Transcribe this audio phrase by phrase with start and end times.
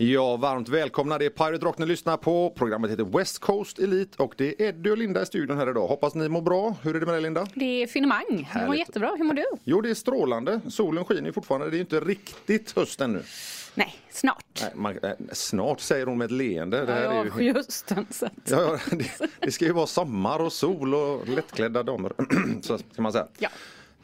[0.00, 1.18] Ja, varmt välkomna.
[1.18, 2.50] Det är Pirate Rock ni lyssnar på.
[2.50, 5.88] Programmet heter West Coast Elite och det är Eddie och Linda i studion här idag.
[5.88, 6.74] Hoppas ni mår bra.
[6.82, 7.46] Hur är det med dig Linda?
[7.54, 8.50] Det är finemang.
[8.54, 9.14] Jag mår jättebra.
[9.18, 9.44] Hur mår du?
[9.64, 10.60] Jo, det är strålande.
[10.68, 11.70] Solen skiner fortfarande.
[11.70, 13.22] Det är inte riktigt höst ännu.
[13.74, 14.60] Nej, snart.
[14.62, 16.86] Nej, man, eh, snart säger hon med ett leende.
[16.86, 17.30] Det här jag är ju...
[17.30, 18.06] avskyr hösten.
[18.10, 18.32] Så att...
[18.44, 22.12] Ja, ja, det, det ska ju vara sommar och sol och lättklädda damer.
[22.62, 23.26] Så kan man säga.
[23.38, 23.48] Ja.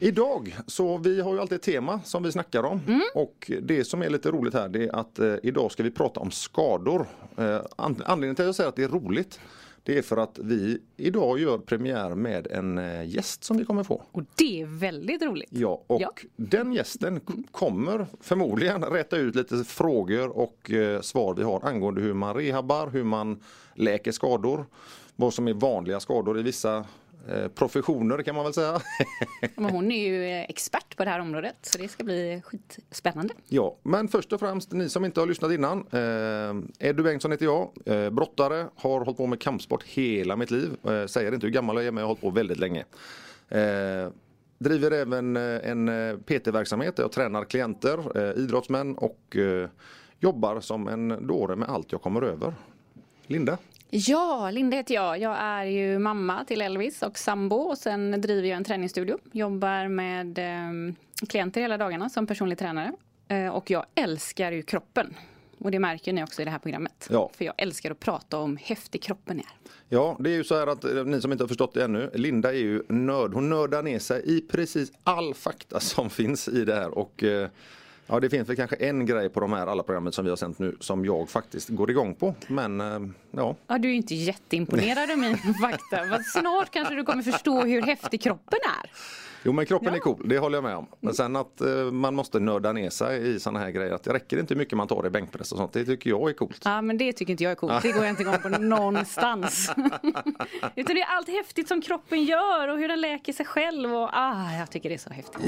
[0.05, 2.81] Idag, så vi har ju alltid ett tema som vi snackar om.
[2.87, 3.01] Mm.
[3.15, 6.19] Och det som är lite roligt här det är att eh, idag ska vi prata
[6.19, 7.07] om skador.
[7.37, 9.39] Eh, an- anledningen till att jag säger att det är roligt
[9.83, 13.83] det är för att vi idag gör premiär med en eh, gäst som vi kommer
[13.83, 14.01] få.
[14.11, 15.49] Och det är väldigt roligt.
[15.51, 16.11] Ja, och Ja.
[16.35, 17.19] den gästen
[17.51, 22.87] kommer förmodligen rätta ut lite frågor och eh, svar vi har angående hur man rehabbar,
[22.89, 23.39] hur man
[23.75, 24.65] läker skador,
[25.15, 26.85] vad som är vanliga skador i vissa
[27.55, 28.81] professioner kan man väl säga.
[29.55, 33.33] Men hon är ju eh, expert på det här området så det ska bli skitspännande.
[33.47, 35.79] ja, men först och främst ni som inte har lyssnat innan.
[35.79, 40.69] Eh, Eddie Bengtsson heter jag, eh, brottare, har hållit på med kampsport hela mitt liv.
[40.83, 42.85] Eh, säger inte hur gammal jag är men jag har hållit på väldigt länge.
[43.49, 44.09] Eh,
[44.57, 49.69] driver även eh, en eh, PT-verksamhet där jag tränar klienter, eh, idrottsmän och eh,
[50.19, 52.53] jobbar som en dåre med allt jag kommer över.
[53.27, 53.57] Linda?
[53.89, 55.19] Ja, Linda heter jag.
[55.19, 59.17] Jag är ju mamma till Elvis och sambo och sen driver jag en träningsstudio.
[59.31, 60.93] Jobbar med eh,
[61.29, 62.91] klienter hela dagarna som personlig tränare.
[63.27, 65.15] Eh, och jag älskar ju kroppen.
[65.59, 67.07] Och det märker ni också i det här programmet.
[67.11, 67.29] Ja.
[67.37, 69.45] För jag älskar att prata om hur häftig kroppen är.
[69.89, 72.09] Ja, det är ju så här att eh, ni som inte har förstått det ännu,
[72.13, 73.33] Linda är ju nörd.
[73.33, 76.97] Hon nördar ner sig i precis all fakta som finns i det här.
[76.97, 77.49] Och eh,
[78.07, 80.37] ja, det finns väl kanske en grej på de här alla programmen som vi har
[80.37, 82.35] sänt nu som jag faktiskt går igång på.
[82.47, 82.99] Men eh,
[83.31, 86.19] ja, Ja, du är inte jätteimponerad av min fakta.
[86.39, 88.89] Snart kanske du kommer förstå hur häftig kroppen är
[89.45, 89.95] jo men kroppen Ja.
[89.95, 90.87] är cool, det håller jag med om.
[90.99, 93.93] Men sen att eh, man måste nörda ner sig i sådana här grejer.
[93.93, 95.73] Att det räcker inte hur mycket man tar i bänkpress och sånt.
[95.73, 96.61] Det tycker jag är coolt.
[96.65, 97.81] Ja, men det tycker inte jag är coolt.
[97.81, 99.71] Det går jag inte igång på någonstans.
[100.75, 103.95] Utan det är allt häftigt som kroppen gör och hur den läker sig själv.
[103.95, 105.41] Och, ah, jag tycker det är så häftigt.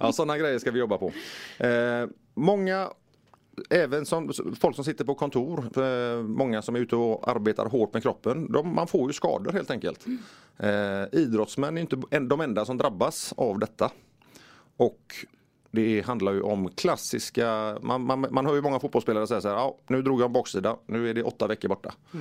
[0.00, 1.12] Ja, sådana grejer ska vi jobba på.
[1.58, 2.90] Eh, många,
[3.70, 7.92] även som, folk som sitter på kontor, eh, många som är ute och arbetar hårt
[7.94, 10.06] med kroppen, de, man får ju skador helt enkelt.
[10.58, 13.90] Eh, idrottsmän är inte de enda som drabbas av detta.
[14.76, 15.14] Och
[15.70, 19.54] det handlar ju om klassiska, man, man, man hör ju många fotbollsspelare säga så här,
[19.54, 21.94] ja, nu drog jag en baksida, nu är det åtta veckor borta.
[22.12, 22.20] Eh,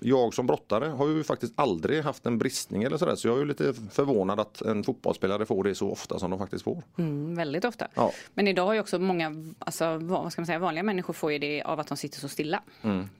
[0.00, 3.40] jag som brottare har ju faktiskt aldrig haft en bristning eller sådär så jag är
[3.40, 6.82] ju lite förvånad att en fotbollsspelare får det så ofta som de faktiskt får.
[6.98, 7.88] Mm, väldigt ofta.
[7.94, 8.12] Ja.
[8.34, 11.38] Men idag har ju också många, alltså, vad ska man säga, vanliga människor får ju
[11.38, 12.62] det av att de sitter så stilla.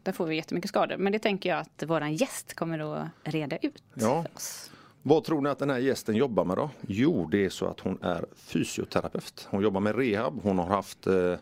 [0.03, 0.97] Där får vi jättemycket skador.
[0.97, 4.23] Men det tänker jag att våran gäst kommer att reda ut Ja.
[4.23, 4.71] för oss.
[5.03, 6.71] Vad tror ni att den här gästen jobbar med då?
[6.81, 9.47] Jo, det är så att hon är fysioterapeut.
[9.51, 11.35] Hon jobbar med rehab, hon har haft eh,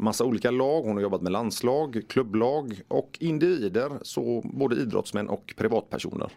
[0.00, 5.54] massa olika lag, hon har jobbat med landslag, klubblag och individer, så både idrottsmän och
[5.56, 6.32] privatpersoner.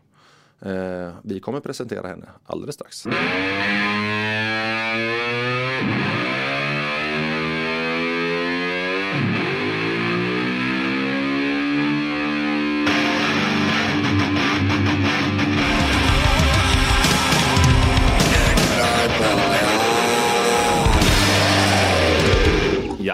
[0.59, 3.05] Eh, vi kommer presentera henne alldeles strax.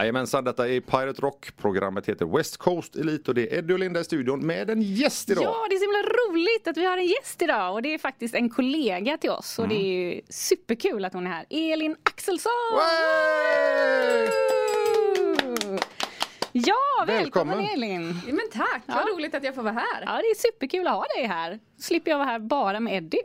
[0.09, 1.58] Jajamensan, detta är Pirate Rock.
[1.58, 4.81] Programmet heter West Coast Elite och det är Eddie och Linda i studion med en
[4.81, 5.44] gäst idag.
[5.44, 7.97] Ja, det är så himla roligt att vi har en gäst idag och det är
[7.97, 11.46] faktiskt en kollega till oss och det är ju superkul att hon är här.
[11.50, 12.52] Elin Axelsson!
[12.75, 14.30] Way!
[16.52, 16.75] Ja,
[17.08, 17.59] välkommen, Välkommen.
[17.74, 18.22] Elin!
[18.28, 18.94] Ja, men tack, Ja.
[18.96, 20.02] vad roligt att jag får vara här.
[20.06, 21.59] Ja, det är superkul att ha dig här.
[21.80, 23.22] Slipper jag vara här bara med Eddie.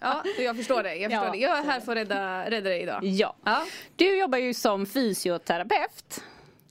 [0.00, 1.02] Ja, jag förstår dig.
[1.02, 1.32] Jag, förstår Ja.
[1.32, 1.40] dig.
[1.40, 3.04] jag är här för att rädda, rädda dig idag.
[3.04, 3.36] Ja.
[3.44, 3.64] Ja.
[3.96, 6.22] Du jobbar ju som fysioterapeut.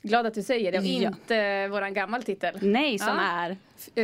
[0.02, 1.08] Glad att du säger det och Ja.
[1.10, 2.58] inte våran gammal titel.
[2.62, 3.22] Nej, som Ja.
[3.22, 3.58] är,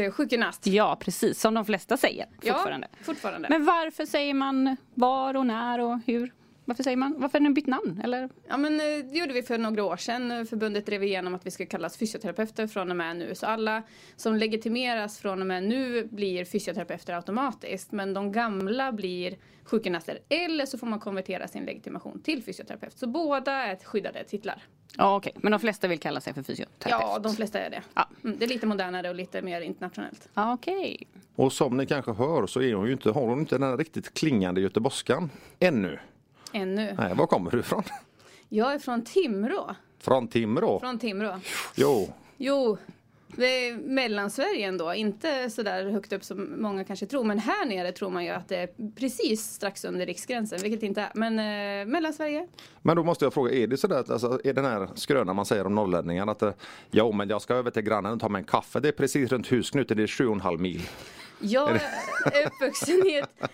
[0.06, 0.68] eh, Sjukgymnast.
[0.68, 2.88] ja precis, som de flesta säger fortfarande.
[2.92, 3.48] Ja, fortfarande.
[3.50, 6.32] Men varför säger man var och när och hur?
[6.72, 8.02] Varför säger man, varför har ni bytt namn?
[8.04, 8.30] Eller?
[8.48, 10.46] Ja men eh, det gjorde vi för några år sedan.
[10.46, 13.36] Förbundet drev igenom att vi ska kallas fysioterapeuter från och med nu.
[13.36, 13.84] Så alla
[14.16, 17.92] som legitimeras från och med nu blir fysioterapeuter automatiskt.
[17.92, 20.20] Men de gamla blir sjukgymnaster.
[20.30, 23.00] Eller så får man konvertera sin legitimation till fysioterapeut.
[23.00, 24.64] Så båda är skyddade titlar.
[24.98, 27.02] Ja okej, men de flesta vill kalla sig för fysioterapeut?
[27.02, 27.84] Ja, de flesta är det.
[27.94, 28.10] Ja.
[28.24, 30.30] Mm, det är lite modernare och lite mer internationellt.
[30.34, 31.08] Ja, Okej.
[31.36, 33.78] Och som ni kanske hör så är hon ju inte, har hon inte den här
[33.78, 35.30] riktigt klingande göteborgskan
[35.60, 36.00] ännu.
[36.54, 36.96] Ännu.
[36.98, 37.84] Nej, var kommer du ifrån?
[38.50, 39.76] Jag är från Timrå.
[40.00, 40.80] Från Timrå?
[40.80, 41.40] Från Timrå.
[41.76, 42.78] Jo, Jo,
[43.36, 47.24] Det är Mellansverige ändå, inte så där högt upp som många kanske tror.
[47.24, 51.02] Men här nere tror man ju att det är precis strax under riksgränsen, vilket inte
[51.02, 51.12] är.
[51.16, 52.48] Men eh, Mellansverige.
[52.82, 55.46] Men då måste jag fråga, är det sådär att alltså, är den här skrönan man
[55.46, 56.52] säger om norrlänningar att eh,
[56.92, 59.32] jo men jag ska över till grannen och ta mig en kaffe, det är precis
[59.32, 60.82] runt husknuten, det är sju och en halv mil.
[61.40, 63.52] Jag är uppvuxen i ett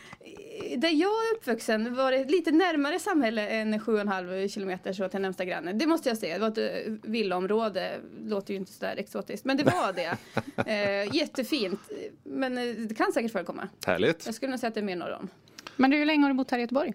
[0.79, 5.45] där jag är uppvuxen var det lite närmare samhälle än 7,5 kilometer så till närmsta
[5.45, 5.74] granne.
[5.74, 6.33] Det måste jag säga.
[6.33, 8.00] Det var ett eh, villaområde.
[8.25, 9.45] Låter ju inte så där exotiskt.
[9.45, 10.18] Men det var det.
[10.65, 11.79] Eh, jättefint.
[12.24, 13.69] Men eh, det kan säkert förekomma.
[13.85, 14.25] Härligt.
[14.25, 15.29] Jag skulle nog säga att det är mer norr om.
[15.75, 16.94] Men hur länge har du bott här i Göteborg?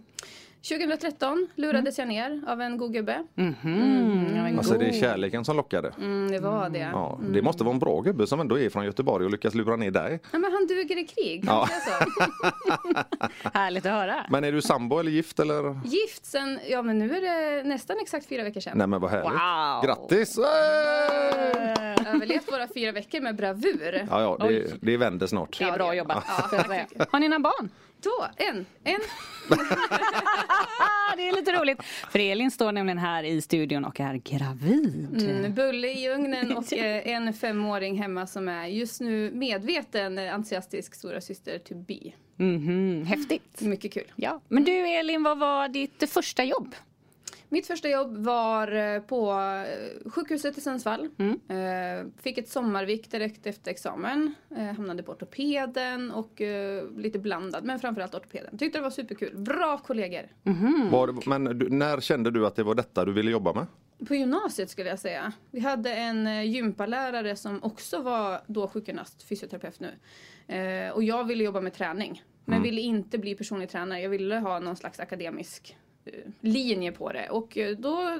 [0.62, 3.24] 2013 lurades jag ner av en god gubbe.
[3.36, 3.54] Mm.
[3.64, 4.58] Mm.
[4.58, 5.92] Alltså det är kärleken som lockade.
[5.98, 6.78] Mm, det var det.
[6.78, 9.76] Ja, det måste vara en bra gubbe som ändå är från Göteborg och lyckas lura
[9.76, 10.20] ner dig.
[10.32, 11.44] Ja, men han duger i krig.
[11.46, 11.68] Ja.
[13.54, 14.26] Härligt att höra.
[14.30, 15.80] Men är du sambo eller gift eller?
[15.84, 18.78] Gift sen, ja men nu är det nästan exakt fyra veckor sedan.
[18.78, 19.30] Nej men vad härligt.
[19.30, 19.82] Wow.
[19.84, 20.38] Grattis!
[20.38, 22.14] Hey!
[22.14, 24.06] Överlevt våra fyra veckor med bravur.
[24.10, 25.58] Ja, ja, det, det vänder snart.
[25.58, 26.24] Det är bra jobbat.
[26.50, 27.06] Ja.
[27.10, 27.70] Har ni några barn?
[28.02, 29.00] Två, en, en.
[31.16, 31.82] Det är lite roligt.
[32.10, 35.22] För Elin står nämligen här i studion och är gravid.
[35.22, 40.34] Mm, bulle i ugnen och eh, en femåring hemma som är just nu medveten eh,
[40.34, 42.12] entusiastisk stora syster to be.
[42.36, 43.60] Mhm, Häftigt.
[43.60, 44.12] Mycket kul.
[44.16, 44.40] Ja.
[44.48, 46.74] Men du Elin, vad var ditt första jobb?
[47.52, 51.08] Mitt första jobb var eh, på eh, sjukhuset i Sundsvall.
[51.18, 51.40] Mm.
[51.48, 54.34] Eh, Fick ett sommarvik direkt efter examen.
[54.76, 56.42] Hamnade på ortopeden och
[56.96, 58.58] lite blandad, men framförallt ortopeden.
[58.58, 59.36] Tyckte det var superkul.
[59.36, 60.28] Bra kollegor.
[60.90, 61.44] Var, men
[61.78, 63.66] när kände du att det var detta du ville jobba med?
[64.08, 65.32] På gymnasiet skulle jag säga.
[65.50, 69.90] Vi hade en gympalärare som också var då sjukgymnast, fysioterapeut nu.
[70.94, 72.22] Och jag ville jobba med träning.
[72.44, 74.00] Men ville inte bli personlig tränare.
[74.00, 75.76] Jag ville ha någon slags akademisk
[76.40, 77.28] linje på det.
[77.28, 78.18] Och eh, då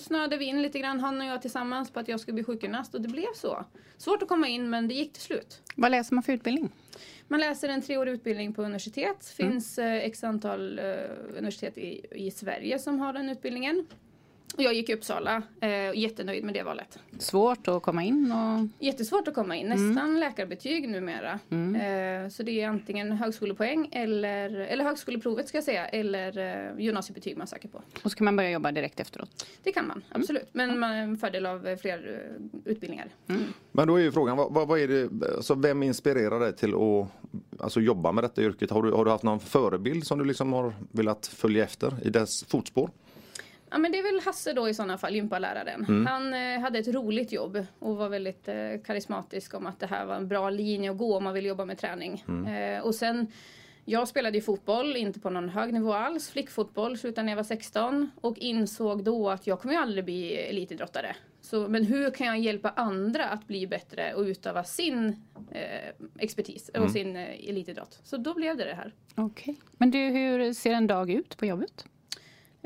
[0.00, 2.94] snöade vi in lite grann, han och jag tillsammans, på att jag skulle bli sjukgymnast.
[2.94, 3.64] Och det blev så.
[3.96, 5.62] Svårt att komma in, men det gick till slut.
[5.74, 6.70] Vad läser man för utbildning?
[7.28, 9.34] Man läser en treårig utbildning på universitet.
[9.36, 10.84] finns eh, x antal eh,
[11.36, 13.86] universitet i, i Sverige som har den utbildningen.
[14.58, 16.98] Och jag gick i Uppsala eh, jättenöjd med det valet.
[17.18, 18.84] Svårt att komma in och...
[18.84, 21.32] Jättesvårt att komma in, nästan läkarbetyg numera.
[21.50, 27.36] Eh, så det är antingen högskolepoäng eller, eller högskoleprovet ska jag säga, eller eh, gymnasiebetyg
[27.36, 27.82] man söker på.
[28.02, 29.46] Och så kan man börja jobba direkt efteråt.
[29.62, 30.48] Det kan man, absolut.
[30.52, 32.28] Men man har en fördel av eh, fler
[32.64, 33.08] eh, utbildningar.
[33.72, 36.74] Men då är ju frågan, vad, vad, vad är det, alltså vem inspirerar dig till
[36.74, 37.08] att
[37.60, 38.70] alltså, jobba med detta yrket?
[38.70, 42.10] Har du, har du haft någon förebild som du liksom har velat följa efter i
[42.10, 42.90] dess fotspår?
[43.70, 46.06] Ja men det är väl Hasse då i sådana fall, gympaläraren.
[46.06, 48.54] Han eh, hade ett roligt jobb och var väldigt eh,
[48.84, 51.64] karismatisk om att det här var en bra linje att gå om man vill jobba
[51.64, 52.24] med träning.
[52.48, 53.26] Eh, och sen,
[53.84, 57.44] jag spelade ju fotboll, inte på någon hög nivå alls, flickfotboll, slutade när jag var
[57.44, 61.16] 16 och insåg då att jag kommer ju aldrig bli elitidrottare.
[61.40, 65.08] Så, men hur kan jag hjälpa andra att bli bättre och utöva sin
[65.50, 65.88] eh,
[66.18, 68.00] expertis och sin eh, elitidrott?
[68.04, 68.94] Så då blev det det här.
[69.14, 69.56] Okej.
[69.72, 71.84] Men du, hur ser en dag ut på jobbet?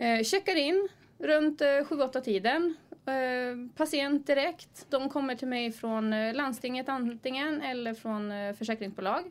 [0.03, 0.89] Eh, checkar in
[1.19, 2.77] runt eh, 7-8 tiden.
[3.07, 4.87] Eh, patient direkt.
[4.91, 9.31] De kommer till mig från eh, landstinget antingen eller från eh, försäkringsbolag.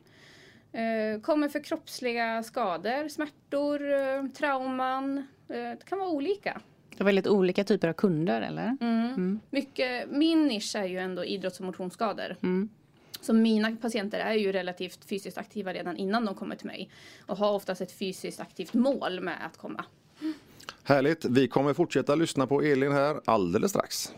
[0.72, 5.18] Eh, kommer för kroppsliga skador, smärtor, eh, trauman.
[5.48, 6.62] Eh, det kan vara olika.
[6.90, 8.78] Det är väldigt olika typer av kunder, eller?
[8.82, 9.40] Mm.
[9.50, 12.36] Mycket, min nisch är ju ändå idrotts och motionsskador.
[12.44, 12.70] Mm.
[13.22, 16.90] Så mina patienter är ju relativt fysiskt aktiva redan innan de kommer till mig.
[17.26, 19.86] Och har oftast ett fysiskt aktivt mål med att komma.
[20.92, 24.12] Härligt, vi kommer fortsätta lyssna på Elin här alldeles strax.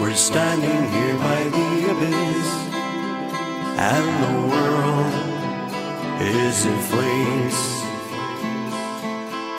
[0.00, 2.52] We're standing here by the abyss,
[3.78, 5.27] and the world
[6.20, 7.54] is in flames.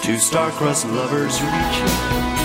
[0.04, 2.40] Two star-crossed lovers reaching.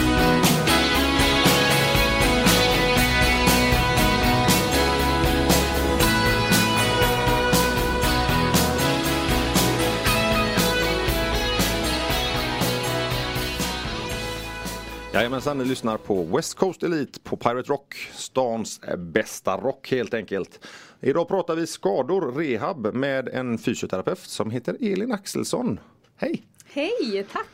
[15.14, 20.66] Jajamensan, ni lyssnar på West Coast Elite på Pirate Rock, stans bästa rock helt enkelt.
[21.06, 25.80] Idag pratar vi skador, rehab med en fysioterapeut som heter Elin Axelsson.
[26.16, 26.42] Hej!
[26.66, 27.46] Hej, tack!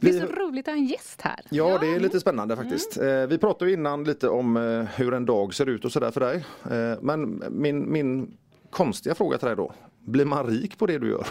[0.00, 1.40] Det är så roligt att ha en gäst här.
[1.50, 2.98] Ja, det är lite spännande faktiskt.
[2.98, 6.20] Eh, Vi pratade innan lite om eh, hur en dag ser ut och sådär för
[6.20, 6.44] dig.
[6.70, 8.36] Eh, Men min, min
[8.70, 9.72] konstiga fråga till dig då.
[10.00, 11.26] Blir man rik på det du gör?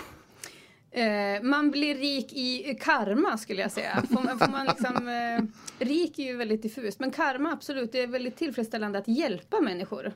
[1.41, 4.03] Man blir rik i karma skulle jag säga.
[4.13, 5.09] Får man, får man liksom,
[5.79, 10.13] rik är ju väldigt diffust men karma absolut, det är väldigt tillfredsställande att hjälpa människor.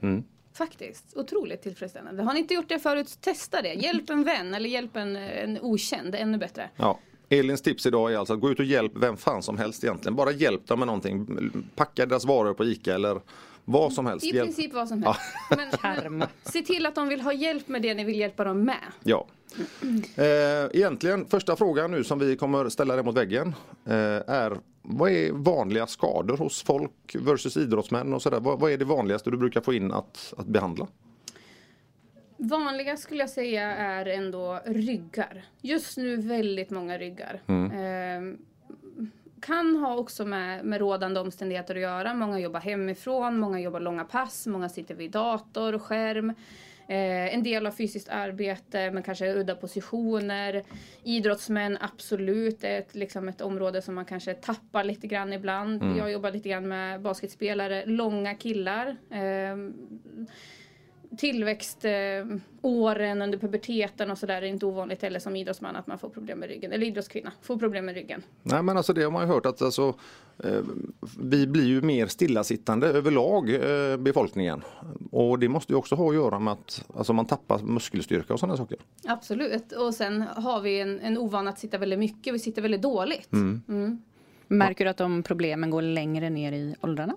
[0.60, 2.24] Faktiskt, otroligt tillfredsställande.
[2.24, 3.74] Har ni inte gjort det förut, testa det.
[3.74, 6.70] Hjälp en vän eller hjälp en, en okänd, ännu bättre.
[6.76, 7.00] Ja.
[7.30, 10.16] Elins tips idag är alltså att gå ut och hjälp vem fan som helst egentligen.
[10.16, 11.28] Bara hjälp dem med någonting.
[11.76, 13.22] Packa deras varor på ICA eller
[13.72, 14.26] vad som helst.
[14.26, 14.46] I Hjälp.
[14.46, 15.22] princip vad som helst.
[15.50, 18.64] Men, men, se till att de vill ha hjälp med det ni vill hjälpa dem
[18.64, 18.76] med.
[19.04, 19.28] Ja.
[20.16, 23.96] Eh, egentligen första frågan nu som vi kommer ställa dig mot väggen eh,
[24.28, 28.40] är vad är vanliga skador hos folk versus idrottsmän och sådär?
[28.40, 30.88] Vad, vad är det vanligaste du brukar få in att, att behandla?
[32.38, 35.46] Vanliga skulle jag säga är ändå ryggar.
[35.62, 37.42] Just nu väldigt många ryggar.
[37.48, 38.49] Eh,
[39.42, 42.14] kan ha också med, med rådande omständigheter att göra.
[42.14, 46.30] Många jobbar hemifrån, många jobbar långa pass, många sitter vid dator och skärm.
[46.88, 50.64] Eh, en del har fysiskt arbete men kanske udda positioner.
[51.04, 55.98] Idrottsmän, absolut, är ett, liksom ett område som man kanske tappar lite grann ibland.
[55.98, 58.88] Jag jobbar lite grann med basketspelare, långa killar.
[59.12, 59.56] Eh,
[61.18, 66.00] tillväxtåren eh, åren under puberteten och sådär är inte ovanligt heller som idrottsman att man
[66.00, 66.72] får problem med ryggen.
[66.72, 68.24] Eller idrottskvinna får problem med ryggen.
[68.44, 69.94] Nej men alltså det har man ju hört att alltså,
[70.44, 70.62] eh,
[71.20, 74.64] vi blir ju mer stillasittande överlag eh, befolkningen.
[75.12, 78.40] Och det måste ju också ha att göra med att alltså, man tappar muskelstyrka och
[78.40, 78.78] sådana saker.
[79.04, 79.72] Absolut.
[79.72, 82.34] Och sen har vi en, en ovana att sitta väldigt mycket.
[82.34, 83.32] Vi sitter väldigt dåligt.
[83.34, 84.02] Mm.
[84.48, 87.16] Märker du att de problemen går längre ner i åldrarna?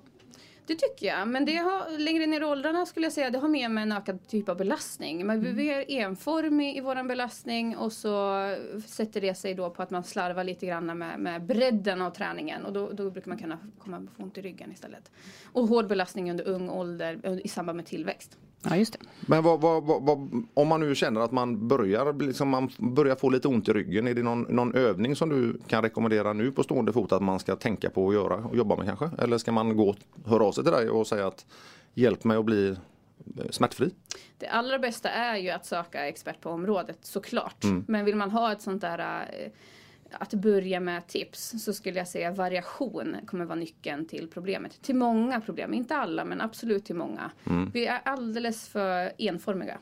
[0.67, 1.29] Det tycker jag.
[1.29, 3.93] Men det har, längre ner i åldrarna skulle jag säga, det har mer med en
[3.93, 5.27] ökad typ av belastning.
[5.27, 8.39] Man blir mer enformig i våran belastning och så
[8.87, 12.65] sätter det sig då på att man slarvar lite grann med, med bredden av träningen
[12.65, 15.11] och då, då brukar man kunna komma få ont i ryggen istället.
[15.53, 18.39] Och hård belastning under ung ålder i samband med tillväxt.
[18.69, 18.99] Ja, just det.
[19.21, 23.31] Men vad, vad, vad, om man nu känner att man börjar, liksom, man börjar få
[23.31, 24.07] lite ont i ryggen.
[24.07, 27.39] Är det någon, någon övning som du kan rekommendera nu på stående fot att man
[27.39, 29.11] ska tänka på att göra och jobba med kanske?
[29.23, 31.47] Eller ska man gå höra av sig till dig och säga att
[31.95, 33.91] hjälp mig att bli eh, smärtfri?
[34.39, 37.65] Det allra bästa är ju att söka expert på området såklart.
[37.87, 39.53] Men vill man ha ett sånt där eh,
[40.19, 44.83] att börja med tips så skulle jag säga variation kommer vara nyckeln till problemet.
[44.83, 47.31] Till många problem, inte alla men absolut till många.
[47.73, 49.79] Vi är alldeles för enformiga.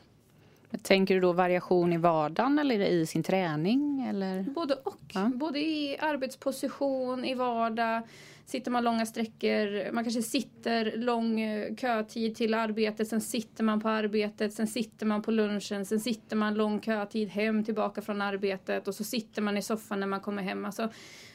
[0.81, 4.05] Tänker du då variation i vardagen eller i sin träning?
[4.09, 4.41] Eller?
[4.41, 4.99] Både och.
[5.13, 5.31] Ja.
[5.35, 8.01] Både i arbetsposition, i vardag.
[8.51, 13.81] Sitter man långa sträckor, man kanske sitter lång eh, kötid till arbetet, sen sitter man
[13.81, 18.21] på arbetet, sen sitter man på lunchen, sen sitter man lång kötid hem tillbaka från
[18.21, 20.65] arbetet och så sitter man i soffan när man kommer hem.
[20.65, 20.89] Alltså,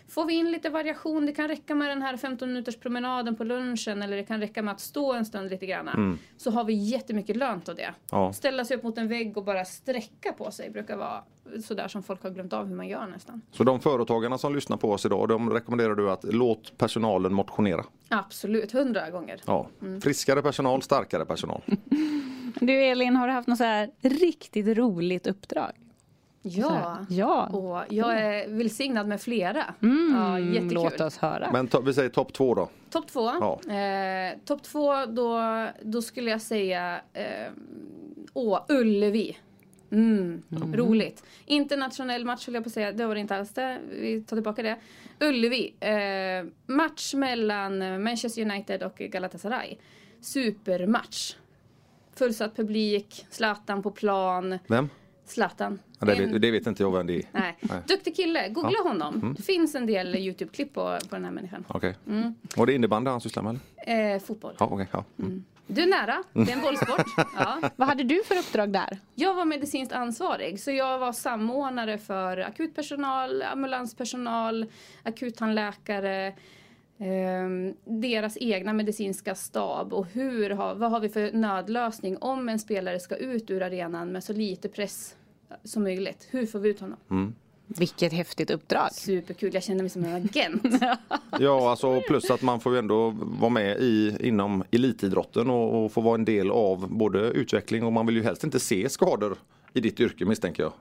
[0.09, 3.45] får vi in lite variation, det kan räcka med den här 15 minuters promenaden på
[3.45, 6.19] lunchen eller det kan räcka med att stå en stund lite grann.
[6.37, 7.95] Så har vi jättemycket lönt av det.
[8.11, 8.33] Ja.
[8.33, 11.23] Ställa sig upp mot en vägg och bara sträcka på sig brukar vara
[11.65, 13.43] sådär som folk har glömt av hur man gör nästan.
[13.53, 17.85] Så de företagarna som lyssnar på oss idag, de rekommenderar du att låt personalen motionera.
[18.09, 19.41] Absolut, hundra gånger.
[19.47, 19.69] Ja.
[20.03, 21.63] Friskare personal, starkare personal.
[22.61, 25.73] Du Elin, har du haft något så här riktigt roligt uppdrag?
[26.49, 26.69] Ja.
[26.71, 27.07] här.
[27.09, 27.47] Ja.
[27.47, 29.65] Och jag är välsignad med flera.
[29.83, 30.73] Mm, Ja, jättekul.
[30.75, 31.53] låt oss höra.
[31.53, 32.69] Men to- vi säger topp två då.
[32.91, 33.31] Topp två.
[33.41, 33.61] Ja.
[33.75, 35.41] Eh, Topp två, då,
[35.83, 37.53] då skulle jag säga eh,
[38.35, 39.37] Åh, Ullevi.
[39.91, 40.43] Mm,
[40.75, 41.25] Roligt.
[41.47, 43.79] Internationell match höll jag på att säga, det var det inte alls det.
[43.91, 44.77] Vi tar tillbaka det.
[45.21, 45.75] Ullevi.
[45.81, 49.77] Eh, match mellan Manchester United och Galatasaray.
[50.21, 51.35] Supermatch.
[52.15, 54.59] Fullsatt publik, Zlatan på plan.
[54.67, 54.89] Vem?
[55.27, 55.79] Zlatan.
[55.99, 57.23] Ja, Det vet, det vet inte jag vem det är.
[57.33, 57.57] Nej.
[57.61, 57.79] Nej.
[57.89, 58.89] Duktig kille, googla Ja.
[58.89, 59.35] honom.
[59.37, 61.65] Det finns en del Youtube-klipp på, på den här människan.
[61.69, 61.95] Okej.
[62.57, 63.59] Var det innebandy han sysslar med?
[63.87, 64.15] Eller?
[64.15, 64.55] Eh, fotboll.
[64.59, 64.87] Ja, okej.
[64.93, 65.05] ja.
[65.19, 65.45] Mm.
[65.69, 67.07] Du är nära, det är en bollsport.
[67.39, 67.71] Ja.
[67.77, 68.99] Vad hade du för uppdrag där?
[69.15, 74.67] Jag var medicinskt ansvarig, så jag var samordnare för akutpersonal, ambulanspersonal,
[75.03, 76.33] akuttandläkare,
[77.85, 83.01] deras egna medicinska stab och hur har, vad har vi för nödlösning om en spelare
[83.01, 85.17] ska ut ur arenan med så lite press
[85.65, 86.29] som möjligt.
[86.31, 87.35] Hur får vi ut honom?
[87.67, 88.93] Vilket häftigt uppdrag.
[88.93, 90.83] Superkul, jag känner mig som en agent.
[91.41, 95.93] Ja, alltså plus att man får ju ändå vara med i, inom elitidrotten och, och
[95.93, 99.37] få vara en del av både utveckling och man vill ju helst inte se skador
[99.73, 100.73] i ditt yrke misstänker jag.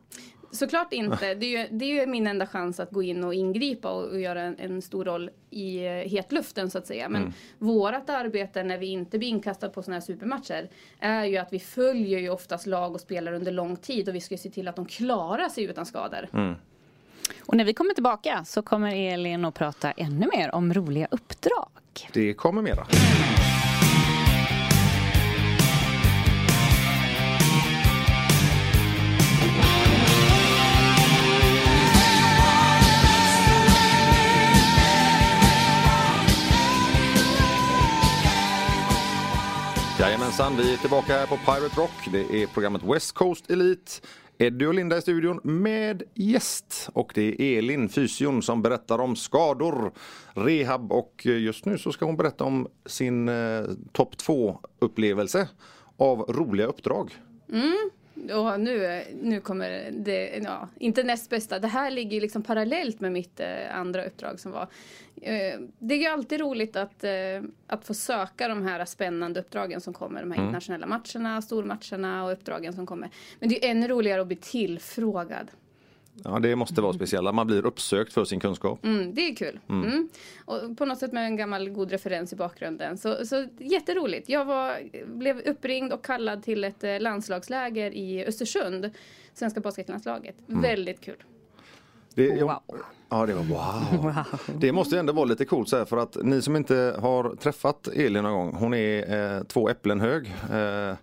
[0.56, 1.34] Såklart inte.
[1.34, 4.04] Det är, ju, det är ju min enda chans att gå in och ingripa och,
[4.04, 7.10] och göra en, en stor roll i eh, hetluften så att säga.
[7.10, 10.70] Men vårat arbete när vi inte blir inkastade på sådana här supermatcher
[11.00, 14.22] är ju att vi följer ju oftast lag och spelare under lång tid och vi
[14.22, 16.28] ska se till att de klarar sig utan skador.
[17.40, 21.70] Och när vi kommer tillbaka så kommer Elin att prata ännu mer om roliga uppdrag.
[22.14, 22.88] Det kommer mera.
[40.40, 42.08] Jajamensan, vi är tillbaka här på Pirate Rock.
[42.12, 43.92] Det är programmet West Coast Elite.
[44.38, 46.90] Eddie och Linda i studion med gäst.
[46.94, 49.92] Och det är Elin, fysion, som berättar om skador,
[50.34, 55.50] rehab och eh, just nu så ska hon berätta om sin eh, topp 2 upplevelse
[55.98, 57.16] av roliga uppdrag.
[57.52, 57.90] Mm.
[58.34, 61.60] Och nu, nu kommer det, ja, inte näst bästa.
[61.60, 64.68] Det här ligger liksom parallellt med mitt eh, andra uppdrag som var.
[65.22, 67.12] Eh, det är ju alltid roligt att, eh,
[67.68, 70.22] att få söka de här spännande uppdragen som kommer.
[70.22, 73.10] De här internationella matcherna, stormatcherna och uppdragen som kommer.
[73.40, 75.52] Men det är ännu roligare att bli tillfrågad.
[76.24, 77.32] Ja, det måste vara speciella.
[77.32, 78.86] Man blir uppsökt för sin kunskap.
[78.86, 79.60] Mm, det är kul.
[79.70, 80.10] Mm.
[80.46, 82.98] Och på något sätt med en gammal god referens i bakgrunden.
[82.98, 84.30] Så, så jätteroligt.
[84.30, 88.90] Jag var, blev uppringd och kallad till ett eh, landslagsläger i Östersund.
[89.34, 90.36] Svenska basketlandslaget.
[90.46, 91.24] Väldigt kul.
[92.14, 92.62] Det, Wow.
[93.10, 94.14] Ja, det var wow.
[94.60, 97.36] Det måste ju ändå vara lite coolt så här för att ni som inte har
[97.36, 100.34] träffat Elin någon gång, hon är eh, två äpplen hög.
[100.52, 100.96] Eh,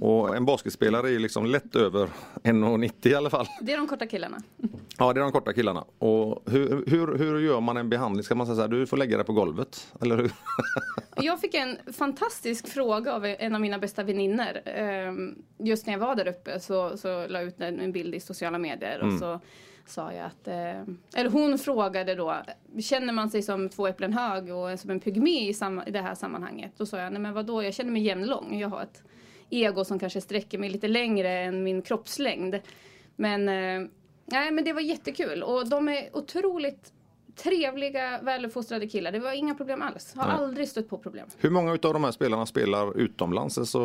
[0.00, 2.08] och en basketspelare är liksom lätt över
[2.42, 3.46] 1,90 i alla fall.
[3.60, 4.42] Det är de korta killarna.
[4.98, 5.84] Ja, det är de korta killarna.
[5.98, 8.22] Och hur, hur, hur gör man en behandling?
[8.24, 9.94] Ska man säga så här, du får lägga dig på golvet?
[10.00, 10.32] Eller hur?
[11.16, 14.60] Jag fick en fantastisk fråga av en av mina bästa väninnor.
[14.64, 18.20] Ehm, Just när jag var där uppe så, så la jag ut en bild i
[18.20, 19.40] sociala medier och så
[19.86, 22.36] sa jag att, eh, eller hon frågade då,
[22.80, 25.54] känner man sig som två äpplen hög och som en pygmé i,
[25.86, 26.72] i det här sammanhanget?
[26.76, 28.58] Då sa jag, nej men vadå, jag känner mig jämnlång.
[28.58, 29.02] Jag har ett
[29.50, 32.54] ego som kanske sträcker mig lite längre än min kroppslängd.
[33.16, 33.88] Men, eh,
[34.24, 36.92] nej men det var jättekul och de är otroligt
[37.36, 39.12] trevliga, väluppfostrade killar.
[39.12, 40.14] Det var inga problem alls.
[40.14, 40.36] Har Nej.
[40.36, 41.26] aldrig stött på problem.
[41.38, 43.78] Hur många utav de här spelarna spelar utomlands, alltså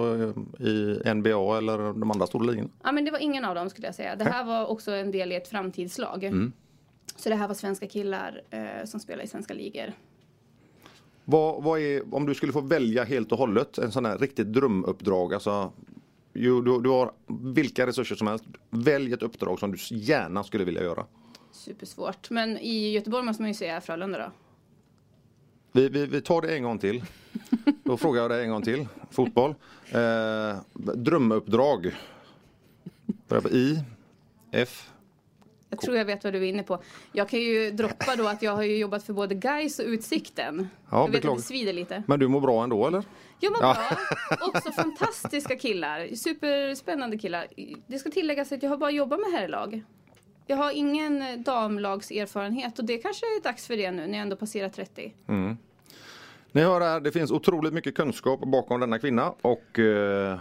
[0.59, 2.69] eh, i NBA eller de andra stora ligorna?
[2.83, 4.15] Ja, men det var ingen av dem skulle jag säga.
[4.15, 6.51] Det här var också en del i ett framtidslag.
[7.15, 9.93] Så det här var svenska killar eh, som spelar i svenska ligor.
[11.25, 14.53] Vad, vad är, om du skulle få välja helt och hållet en sån här riktigt
[14.53, 15.71] drömuppdrag, alltså
[16.33, 17.11] ju, du, du har
[17.53, 21.05] vilka resurser som helst, välj ett uppdrag som du gärna skulle vilja göra.
[21.51, 22.29] Supersvårt.
[22.29, 24.31] Men i Göteborg måste man ju säga Frölunda då.
[25.71, 27.03] Vi, vi, vi tar det en gång till.
[27.83, 28.87] Då frågar jag dig en gång till.
[29.11, 29.55] Fotboll.
[29.91, 30.55] Eh,
[30.95, 31.95] drömuppdrag.
[33.51, 33.79] I.
[34.51, 34.91] F.
[35.73, 36.81] Jag tror jag vet vad du är inne på.
[37.11, 40.67] Jag kan ju droppa då att jag har ju jobbat för både Gais och Utsikten.
[40.89, 42.03] Ja, jag vet att det svider lite.
[42.07, 43.03] Men du mår bra ändå eller?
[43.39, 43.77] Jag mår Ja.
[44.29, 44.47] bra.
[44.47, 46.15] Också fantastiska killar.
[46.15, 47.47] Superspännande killar.
[47.87, 49.83] Det ska tilläggas att jag har bara jobbat med herrlag.
[50.47, 54.21] Jag har ingen eh, damlagserfarenhet och det kanske är dags för det nu när jag
[54.21, 55.13] ändå passerar 30.
[56.51, 60.39] Ni hör här, det finns otroligt mycket kunskap bakom denna kvinna och eh,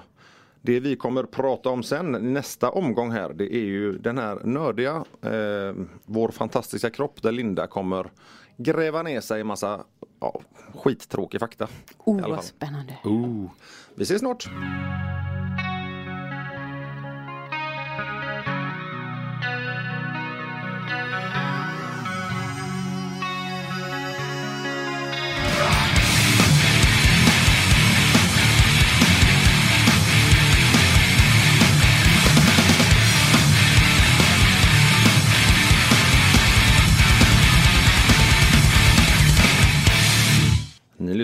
[0.62, 5.04] det vi kommer prata om sen nästa omgång här det är ju den här nördiga,
[5.22, 8.10] eh, vår fantastiska kropp där Linda kommer
[8.56, 9.84] gräva ner sig i massa
[10.20, 10.40] ja,
[10.74, 11.68] skittråkig fakta.
[11.98, 12.96] Oh, vad spännande.
[13.04, 13.50] Oh.
[13.94, 14.50] Vi ses snart!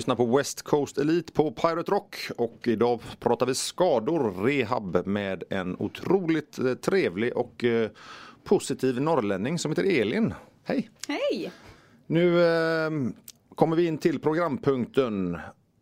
[0.07, 5.45] Lyssnar på West Coast Elite på Pirate Rock och idag pratar vi skador, rehab med
[5.51, 7.91] en otroligt eh, trevlig och eh,
[8.45, 10.35] positiv norrlänning som heter Elin.
[10.65, 10.91] Hej!
[11.09, 11.53] Hej!
[12.07, 12.91] Nu eh,
[13.55, 15.39] kommer vi in till programpunkten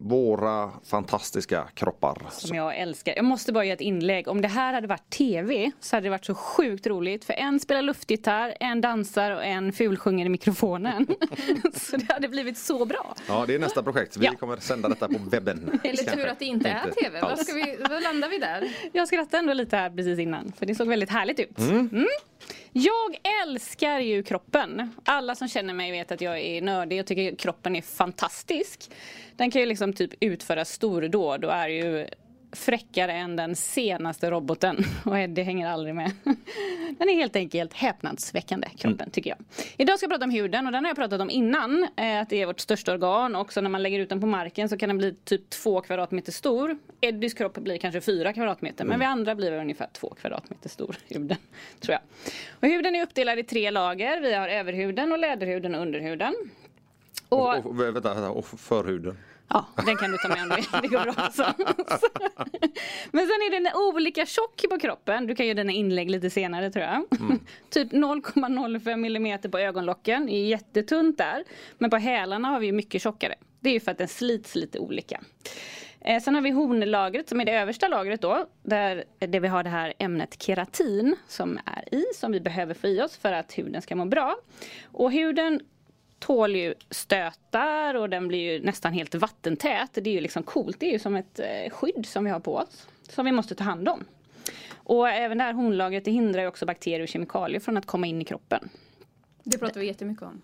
[0.07, 2.23] Våra fantastiska kroppar.
[2.31, 3.15] Som jag älskar.
[3.17, 4.29] Jag måste bara göra ett inlägg.
[4.29, 7.25] Om det här hade varit TV så hade det varit så sjukt roligt.
[7.25, 11.07] För en spelar luftgitarr, en dansar och en fulsjunger i mikrofonen.
[11.75, 13.15] så det hade blivit så bra.
[13.29, 14.17] Ja, det är nästa projekt.
[14.17, 14.33] Vi Ja.
[14.35, 15.81] kommer sända detta på webben.
[15.85, 17.21] Eller tur att det inte är TV.
[17.21, 18.73] Vad, ska vi, vad landar vi där?
[18.93, 20.53] Jag skrattade ändå lite här precis innan.
[20.59, 21.59] För det såg väldigt härligt ut.
[21.59, 22.07] Mm.
[22.77, 24.95] Jag älskar ju kroppen.
[25.05, 28.91] Alla som känner mig vet att jag är nördig och tycker kroppen är fantastisk.
[29.37, 32.09] Den kan ju liksom typ utföra stordåd och är ju
[32.55, 34.85] fräckare än den senaste roboten.
[35.05, 36.13] Och Eddie hänger aldrig med.
[36.99, 39.39] Den är helt enkelt häpnadsväckande, kroppen tycker jag.
[39.77, 41.89] Idag ska jag prata om huden och den har jag pratat om innan.
[41.97, 44.69] eh, Att det är vårt största organ och när man lägger ut den på marken
[44.69, 46.79] så kan den bli typ två kvadratmeter stor.
[47.01, 50.97] Eddies kropp blir kanske fyra kvadratmeter men vi andra blir ungefär två kvadratmeter stor.
[51.09, 51.37] Huden,
[51.81, 52.01] tror jag.
[52.61, 54.21] Och huden är uppdelad i tre lager.
[54.21, 56.35] Vi har överhuden och läderhuden och underhuden.
[57.29, 59.19] Och, Och, och, vänta, och förhuden.
[59.49, 60.65] Ja, den kan du ta med om du vill.
[60.83, 61.31] Det går bra.
[61.31, 61.43] Så.
[63.13, 65.27] Men sen är den olika tjock på kroppen.
[65.27, 67.05] Du kan göra dina inlägg lite senare tror jag.
[67.71, 70.27] typ 0,05 millimeter på ögonlocken.
[70.27, 71.45] Det är jättetunt där.
[71.79, 73.35] Men på hälarna har vi mycket tjockare.
[73.61, 75.21] Det är ju för att den slits lite olika.
[76.01, 78.47] Eh, sen har vi hornlagret som är det översta lagret då.
[78.63, 82.87] Där, där vi har det här ämnet keratin som är i, som vi behöver få
[82.87, 84.37] i oss för att huden ska må bra.
[84.93, 85.61] Och huden
[86.27, 89.91] tål ju stötar och den blir ju nästan helt vattentät.
[89.93, 92.41] Det är ju liksom coolt, det är ju som ett eh, skydd som vi har
[92.41, 92.87] på oss.
[93.09, 94.05] Som vi måste ta hand om.
[94.75, 98.07] Och även det här hornlagret det hindrar ju också bakterier och kemikalier från att komma
[98.07, 98.69] in i kroppen.
[99.45, 100.43] Det pratar vi jättemycket om.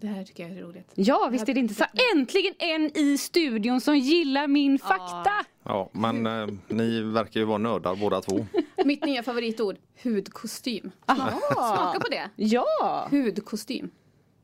[0.00, 0.92] Det här tycker jag är roligt.
[0.94, 1.84] Ja, visst är det inte så.
[2.14, 5.44] Äntligen en i studion som gillar min fakta!
[5.64, 8.46] Ja, men eh, ni verkar ju vara nördar båda två.
[8.84, 10.90] Mitt nya favoritord, hudkostym.
[11.06, 12.30] Smaka på det.
[12.36, 13.90] Ja, Hudkostym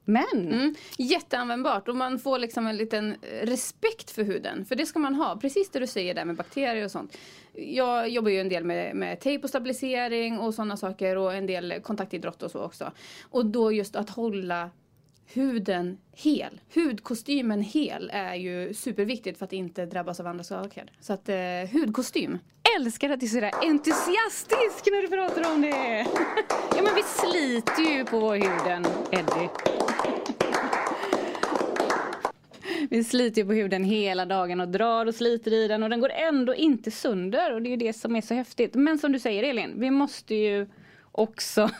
[0.05, 0.75] men Mm.
[0.99, 4.65] Jätteanvändbart och man får liksom en liten eh, respekt för huden.
[4.65, 7.17] För det ska man ha, precis det du säger där med bakterier och sånt.
[7.55, 11.47] Jag jobbar ju en del med, med tejp och stabilisering och sådana saker och en
[11.47, 12.93] del kontaktidrott och så också.
[13.31, 14.71] Och då just att hålla
[15.35, 20.93] huden hel, hudkostymen hel är ju superviktigt för att inte drabbas av andra saker.
[21.01, 21.37] Så att eh,
[21.73, 22.39] hudkostym.
[22.79, 26.07] älskar att du är sådär entusiastisk när du pratar om det.
[26.77, 29.49] Ja men vi sliter ju på huden, Eddie.
[32.91, 36.01] Vi sliter ju på huden hela dagen och drar och sliter i den och den
[36.01, 38.75] går ändå inte sönder och det är ju det som är så häftigt.
[38.75, 40.67] Men som du säger Elin, vi måste ju
[41.13, 41.71] också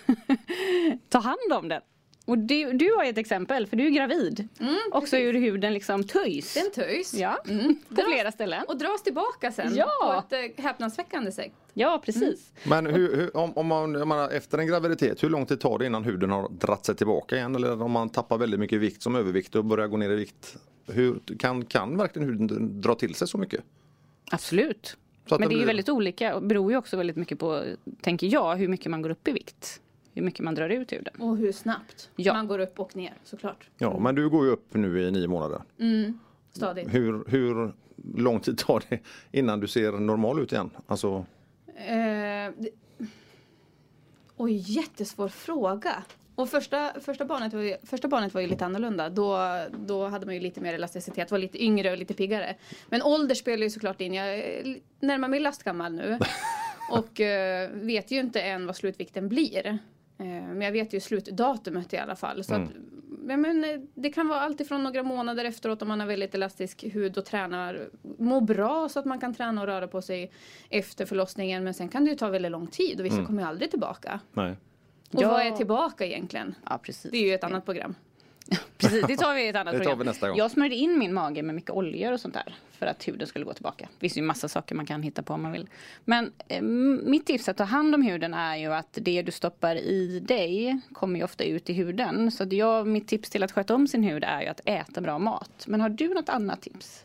[1.09, 1.83] ta hand om den.
[2.25, 4.49] Och du, du har ju ett exempel, för du är gravid.
[4.93, 6.55] också hur huden liksom töjs.
[6.55, 7.51] Den töjs Ja, på
[7.95, 8.65] Dras- flera ställen.
[8.69, 10.23] och dras tillbaka sen Ja.
[10.31, 11.53] på ett eh, häpnadsväckande sätt.
[11.75, 12.53] Ja, precis.
[12.65, 15.79] Men hur, hur, om, om man, jag menar, efter en graviditet, hur lång tid tar
[15.79, 17.55] det innan huden har dratt sig tillbaka igen?
[17.57, 20.57] Eller om man tappar väldigt mycket vikt som övervikt och börjar gå ner i vikt.
[20.87, 23.61] Hur, kan, kan verkligen huden dra till sig så mycket?
[24.31, 24.97] Absolut.
[25.29, 27.39] Så Men det det är ju blir- väldigt olika och beror ju också väldigt mycket
[27.39, 27.65] på,
[28.01, 29.81] tänker jag, hur mycket man går upp i vikt.
[30.15, 31.15] Hur mycket man drar ut huden.
[31.19, 32.33] Och hur snabbt Ja.
[32.33, 33.71] man går upp och ner såklart.
[33.79, 35.63] Ja, men du går ju upp nu i nio månader.
[36.53, 36.95] Stadigt.
[36.95, 37.73] Hur, hur
[38.17, 38.99] lång tid tar det
[39.33, 40.71] innan du ser normal ut igen?
[40.87, 41.27] Alltså,
[41.77, 42.71] Eh, det...
[44.37, 46.03] Oj, jättesvår fråga.
[46.35, 49.09] Och första, första, barnet var ju, första barnet var ju lite annorlunda.
[49.11, 49.39] Då,
[49.87, 52.57] då hade man ju lite mer elasticitet, var lite yngre och lite piggare.
[52.89, 54.15] Men ålder spelar ju såklart in.
[54.15, 56.19] Jag är närmar mig lastgammal nu.
[56.91, 59.79] och eh, vet ju inte än vad slutvikten blir.
[60.19, 62.45] Eh, men jag vet ju slutdatumet i alla fall.
[62.45, 62.69] Så att,
[63.29, 66.35] ja, men, eh, det kan vara allt ifrån några månader efteråt om man har väldigt
[66.35, 70.31] elastisk hud och tränar, mår bra så att man kan träna och röra på sig
[70.71, 71.65] efter förlossningen.
[71.65, 74.21] Men sen kan det ju ta väldigt lång tid och vissa kommer ju aldrig tillbaka.
[74.33, 74.57] nej.
[75.13, 75.29] Och Ja.
[75.29, 76.55] vad är tillbaka egentligen?
[76.71, 77.11] Ja, precis.
[77.11, 77.95] Det är ju ett annat program.
[78.79, 79.99] Precis, det tar vi i ett annat Det tar program.
[79.99, 80.37] vi nästa gång.
[80.39, 82.55] Jag smörjde in min mage med mycket oljor och sånt där.
[82.73, 83.89] För att huden skulle gå tillbaka.
[83.95, 85.69] Det finns ju massa saker man kan hitta på om man vill.
[86.05, 89.77] Men eh, mitt tips att ta hand om huden är ju att det du stoppar
[89.77, 92.31] i dig kommer ju ofta ut i huden.
[92.31, 95.01] Så att jag, mitt tips till att sköta om sin hud är ju att äta
[95.01, 95.65] bra mat.
[95.67, 97.05] Men har du något annat tips?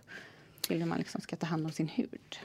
[0.61, 2.37] Till hur man liksom ska ta hand om sin hud?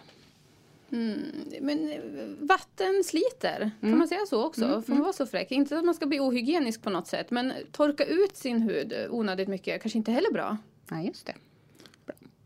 [1.61, 2.01] Men eh,
[2.41, 4.83] vatten sliter, kan man säga så också?
[4.83, 5.51] Får man vara så fräck?
[5.51, 9.49] Inte att man ska bli ohygienisk på något sätt, men torka ut sin hud onödigt
[9.49, 10.57] mycket kanske inte heller bra.
[10.91, 11.35] Nej, just det.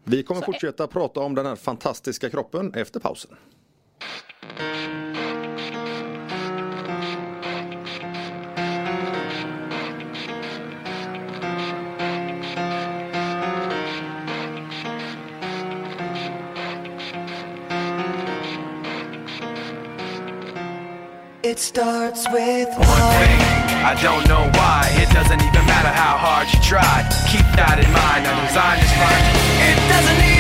[0.05, 3.37] Vi kommer Så- fortsätta prata om den här fantastiska kroppen efter pausen.
[21.57, 23.41] It starts with One thing,
[23.81, 24.93] I don't know why.
[25.01, 27.01] It doesn't even matter how hard you try.
[27.33, 28.29] Keep that in mind.
[28.29, 29.25] Our design is fine.
[29.65, 30.36] It doesn't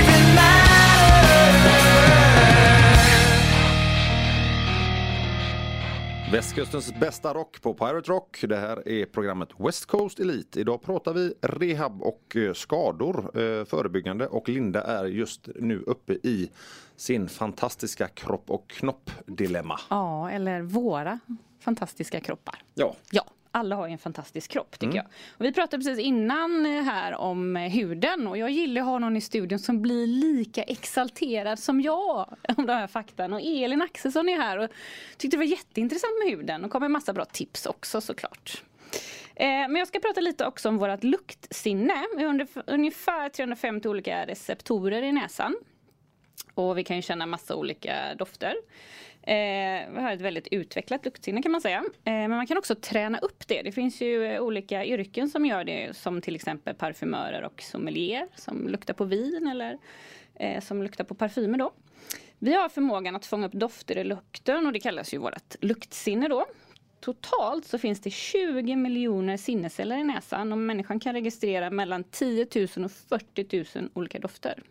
[6.36, 8.44] Västkustens bästa rock på Pirate Rock.
[8.48, 10.60] Det här är programmet West Coast Elite.
[10.60, 16.12] Idag pratar vi rehab och eh, skador, eh, förebyggande och Linda är just nu uppe
[16.12, 16.50] i
[16.96, 19.80] sin fantastiska kropp och knopp-dilemma.
[19.90, 21.18] Ja, eller våra
[21.60, 22.62] fantastiska kroppar.
[22.74, 23.24] Ja, Ja,
[23.56, 24.96] alla har ju en fantastisk kropp tycker Mm.
[24.96, 25.06] jag.
[25.38, 28.98] Och vi pratade precis innan eh, här om eh, huden och jag gillar att ha
[28.98, 33.32] någon i studion som blir lika exalterad som jag om de här faktan.
[33.32, 34.70] Och Elin Axelsson är här och
[35.18, 38.62] tyckte det var jätteintressant med huden och kom med massa bra tips också såklart.
[39.34, 42.04] Eh, Men jag ska prata lite också om vårt luktsinne.
[42.16, 45.56] Vi har ungefär 350 olika receptorer i näsan.
[46.54, 48.54] Och vi kan ju känna massa olika dofter.
[49.26, 51.78] Eh, vi har ett väldigt utvecklat luktsinne kan man säga.
[51.78, 53.62] Eh, men man kan också träna upp det.
[53.62, 55.96] Det finns ju eh, olika yrken som gör det.
[55.96, 59.78] Som till exempel parfymörer och sommelier som luktar på vin eller
[60.34, 61.72] eh, som luktar på parfymer då.
[62.38, 66.28] Vi har förmågan att fånga upp dofter i lukten och det kallas ju vårt luktsinne
[66.28, 66.46] då.
[67.00, 72.46] Totalt så finns det 20 miljoner sinnesceller i näsan och människan kan registrera mellan 10
[72.76, 74.62] 000 och 40 000 olika dofter.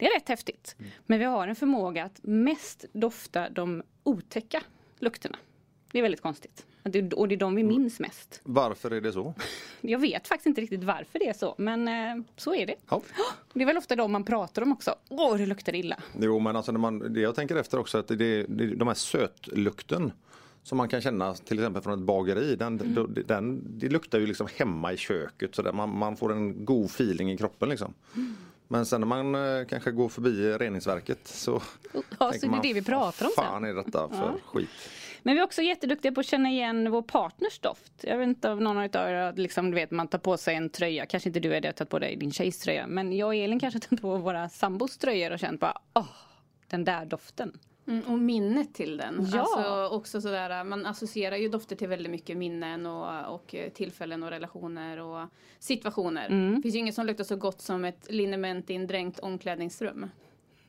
[0.00, 0.76] Det är rätt häftigt.
[1.06, 4.62] Men vi har en förmåga att mest dofta de otäcka
[4.98, 5.36] lukterna.
[5.92, 6.66] Det är väldigt konstigt.
[7.16, 8.40] Och det är de vi minns mest.
[8.44, 9.34] Varför är det så?
[9.80, 12.74] Jag vet faktiskt inte riktigt varför det är så, men eh, så är det.
[12.90, 13.02] Ja.
[13.54, 14.94] Det är väl ofta de man pratar om också.
[15.08, 15.96] Åh, det luktar illa.
[16.20, 18.16] Jo men alltså när man, det jag tänker efter också att det,
[18.48, 20.12] det, de här sötlukten
[20.62, 22.56] som man kan känna till exempel från ett bageri.
[22.56, 26.32] Den, då- den, det luktar ju liksom hemma i köket så där man, man får
[26.32, 27.94] en god feeling i kroppen liksom.
[28.72, 32.72] Men sen när man eh, kanske går förbi reningsverket så Ja, så det är det
[32.72, 33.44] vi pratar om sen.
[33.44, 34.68] fan är detta för skit?
[35.22, 37.92] Men vi är också jätteduktiga på att känna igen vår partners doft.
[38.02, 40.70] Jag vet inte om någon av er liksom, du vet, man tar på sig en
[40.70, 41.06] tröja.
[41.06, 42.86] Kanske inte du är det, har tagit på dig din tjejs tröja.
[42.86, 46.04] Men jag och Elin kanske har tagit på våra sambos tröjor och känt bara, åh,
[46.66, 47.58] den där doften.
[47.86, 49.26] Mm, och minnet till den.
[49.32, 49.40] Ja.
[49.40, 54.22] Alltså också sådär, man associerar ju dofter till väldigt mycket minnen och, och eh, tillfällen
[54.22, 56.28] och relationer och situationer.
[56.56, 60.06] Det finns ju inget som luktar så gott som ett liniment i en dränkt omklädningsrum.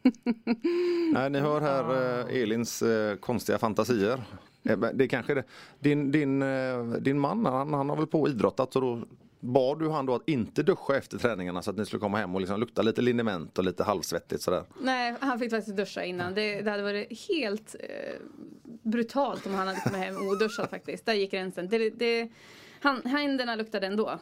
[1.13, 4.21] Nej, ni hör här eh, Elins eh, konstiga fantasier.
[4.63, 5.43] Eh, Det är kanske det.
[5.79, 9.01] Din, din, eh, din man han, han har väl på idrottat och då
[9.41, 12.35] bad du han då att inte duscha efter träningarna så att ni skulle komma hem
[12.35, 14.63] och liksom lukta lite liniment och lite halvsvettigt sådär.
[14.81, 16.33] Nej, han fick faktiskt duscha innan.
[16.33, 18.21] Det, det hade varit helt eh,
[18.83, 21.05] brutalt om han hade kommit hem oduschad faktiskt.
[21.05, 21.69] Där gick gränsen.
[21.69, 22.29] Det, det,
[22.81, 24.19] han, händerna luktade ändå.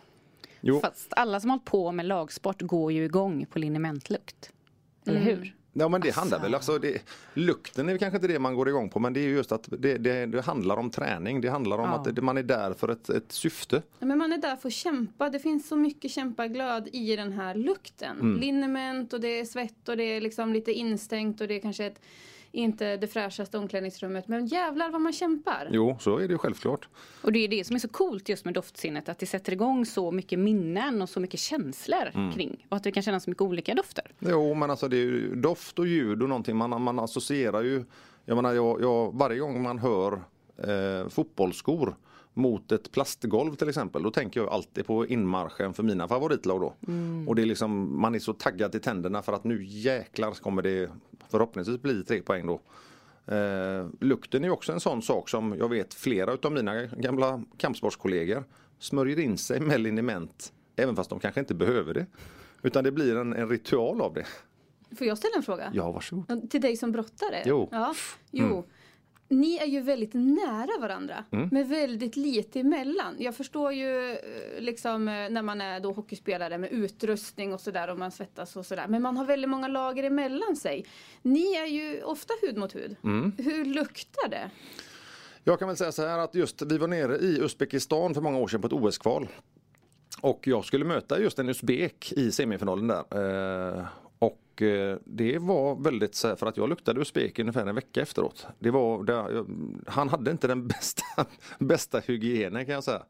[0.62, 4.52] Jo, Fast alla som har hållit på med lagsport går ju igång på linementlukt.
[5.06, 5.56] Eller hur?
[5.80, 7.02] Ja men det handlar väl alltså det,
[7.34, 9.98] Lukten är kanske inte det man går igång på men det är just att det,
[9.98, 11.42] det, det handlar om träning.
[11.42, 11.96] Det handlar om Ja.
[12.12, 13.82] att man är där för ett, ett syfte.
[14.00, 15.30] Ja, Men man är där för att kämpa.
[15.30, 18.38] Det finns så mycket kämpaglöd i den här lukten.
[18.42, 21.86] Liniment och det är svett och det är liksom lite instängt och det är kanske
[21.86, 22.02] ett,
[22.52, 24.28] inte det fräschaste omklädningsrummet.
[24.28, 25.70] Men jävlar vad man kämpar.
[25.72, 26.88] Jo, så är det ju självklart.
[27.22, 29.10] Och det är det som är så coolt just med doftsinnet.
[29.10, 32.66] Att det sätter igång så mycket minnen och så mycket känslor kring.
[32.70, 34.12] Och att vi kan känna så mycket olika dofter.
[34.20, 37.86] Jo, men alltså det är ju doft och ljud och någonting man, man associerar ju.
[38.26, 40.14] Jag menar, jag, jag, varje gång man hör
[40.58, 41.96] eh, fotbollsskor
[42.34, 46.74] mot ett plastgolv till exempel, då tänker jag alltid på inmarschen för mina favoritlag då.
[47.28, 50.62] Och det är liksom, man är så taggad i tänderna för att nu jäklar kommer
[50.62, 50.90] det
[51.32, 52.62] förhoppningsvis bli tre poäng då.
[53.36, 58.44] Eh, lukten är också en sån sak som jag vet flera utav mina gamla kampsportskollegor
[58.80, 62.06] smörjer in sig med liniment även fast de kanske inte behöver det.
[62.62, 64.26] Utan det blir en, en ritual av det.
[64.98, 65.72] Får jag ställa en fråga?
[65.74, 66.50] Ja, varsågod.
[66.52, 67.44] Till dig som brottare?
[67.46, 67.70] Jo.
[67.72, 67.94] Ja.
[68.32, 68.66] jo.
[69.30, 73.16] Ni är ju väldigt nära varandra, med väldigt lite emellan.
[73.20, 74.18] Jag förstår ju eh,
[74.60, 78.66] liksom eh, när man är då hockeyspelare med utrustning och sådär och man svettas och
[78.66, 78.88] sådär.
[78.88, 80.86] Men man har väldigt många lager emellan sig.
[81.22, 82.96] Ni är ju ofta hud mot hud.
[83.38, 84.52] Hur luktar det?
[85.44, 88.38] Jag kan väl säga så här att just vi var nere i Uzbekistan för många
[88.38, 89.28] år sedan på ett OS-kval.
[90.22, 93.78] Och jag skulle möta just en usbek i semifinalen där.
[93.78, 93.86] Eh,
[94.60, 98.02] och eh, det var väldigt så här, för att jag luktade usbek ungefär en vecka
[98.02, 98.48] efteråt.
[98.60, 99.46] Det var, det,
[99.88, 101.04] han hade inte den bästa,
[101.60, 103.02] bästa hygienen kan jag säga.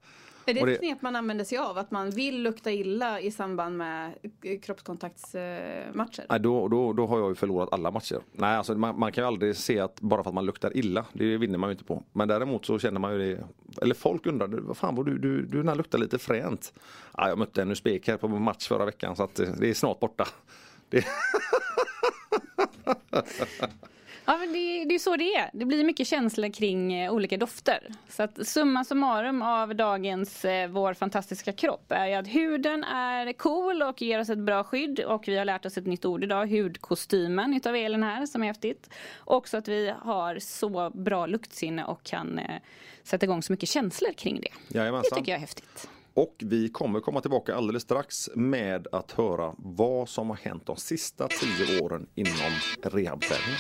[0.46, 1.78] Är det Och ett det- knep man använder sig av?
[1.78, 6.26] Att man vill lukta illa i samband med eh, kroppskontaktsmatcher?
[6.30, 8.20] Nej, då, då, då har jag ju förlorat alla matcher.
[8.32, 11.06] Nej, alltså man, man kan ju aldrig se att bara för att man luktar illa,
[11.14, 12.04] det vinner man ju inte på.
[12.14, 13.44] Men däremot så känner man ju det,
[13.82, 16.74] eller folk undrar, vad fan vad du, du, du när luktar lite fränt.
[17.18, 19.74] Ja, jag mötte en usbek här på match förra veckan så att det, det är
[19.74, 20.28] snart borta.
[20.90, 21.06] Det,
[24.30, 25.50] Ja, men det, det är så det är.
[25.54, 27.88] Det blir mycket känslor kring eh, olika dofter.
[28.10, 33.82] Så att summa summarum av dagens eh, Vår fantastiska kropp är att huden är cool
[33.82, 35.00] och ger oss ett bra skydd.
[35.00, 38.48] Och vi har lärt oss ett nytt ord idag, hudkostymen utav Elin här som är
[38.48, 38.90] häftigt.
[39.20, 42.62] Också att vi har så bra luktsinne och kan eh,
[43.04, 44.50] sätta igång så mycket känslor kring det.
[44.68, 45.18] Det Jajamensan.
[45.20, 45.90] tycker jag är häftigt.
[46.14, 50.76] Och vi kommer komma tillbaka alldeles strax med att höra vad som har hänt de
[50.76, 52.52] sista tio åren inom
[52.84, 53.60] rehabträningen.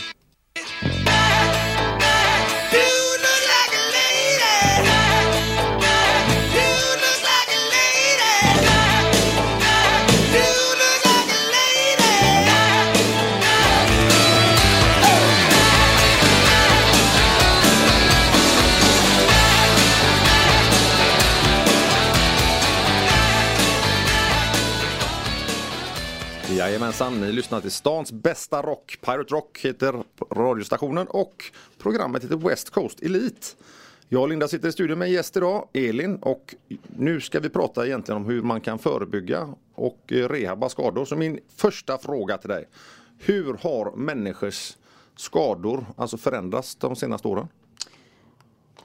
[26.80, 28.98] Jajamensan, ni lyssnar till stans bästa rock.
[29.02, 33.48] Pirate Rock heter radiostationen och programmet heter West Coast Elite.
[34.10, 36.56] Jag och Linda sitter i studion med en gäst idag, Elin, och
[36.98, 41.06] nu ska vi prata egentligen om hur man kan förebygga och rehabba skador.
[41.06, 42.66] Så min första fråga till dig.
[43.18, 44.78] Hur har människors
[45.16, 47.48] skador alltså förändrats de senaste åren?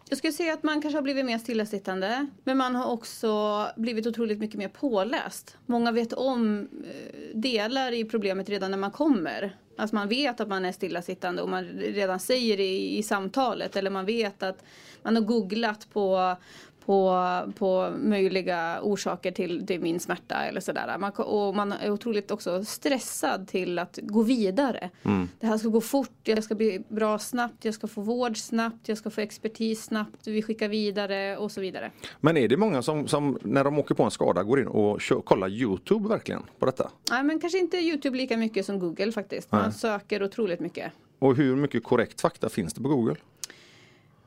[0.09, 2.27] Jag skulle säga att man kanske har blivit mer stillasittande.
[2.45, 5.57] Men man har också blivit otroligt mycket mer påläst.
[5.67, 9.57] Många vet om eh, delar i problemet redan när man kommer.
[9.77, 13.77] Alltså man vet att man är stillasittande och man redan säger det i, i samtalet.
[13.77, 14.65] Eller man vet att
[15.03, 16.37] man har googlat på,
[16.87, 17.19] på,
[17.59, 20.99] på möjliga orsaker till, till min smärta eller sådär.
[20.99, 24.91] Man, och man är otroligt också stressad till att gå vidare.
[25.41, 28.89] Det här ska gå fort, jag ska bli bra snabbt, jag ska få vård snabbt,
[28.89, 31.91] jag ska få expertis snabbt, vi skickar vidare och så vidare.
[32.21, 35.01] Men är det många som, som när de åker på en skada går in och
[35.01, 36.91] kör, kollar Youtube verkligen på detta?
[37.11, 39.53] Nej men kanske inte Youtube lika mycket som Google faktiskt.
[39.53, 39.73] Man Nej.
[39.73, 40.93] söker otroligt mycket.
[41.19, 43.17] Och hur mycket korrekt fakta finns det på Google?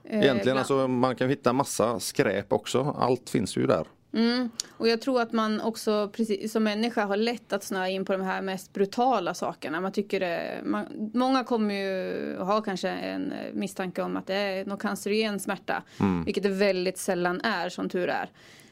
[0.10, 2.96] Eh, Egentligen alltså man kan hitta massa skräp också.
[2.98, 3.88] Allt finns ju där.
[4.13, 4.50] Mm.
[4.78, 8.13] Och jag tror att man också precis, som människa har lätt att snöa in på
[8.13, 9.82] de här mest brutala sakerna.
[9.82, 14.36] Man tycker det, man, många kommer ju ha kanske en eh, misstanke om att det
[14.36, 15.84] är någon cancerogen smärta.
[16.26, 18.30] Vilket det väldigt sällan är som tur är.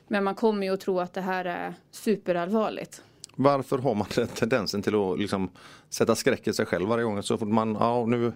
[0.07, 3.01] Men man kommer ju att tro att det här är superallvarligt.
[3.35, 5.49] Varför har man den tendensen till att liksom
[5.89, 7.23] sätta skräck i sig själv varje gång?
[7.23, 8.33] Så fort man, ja nu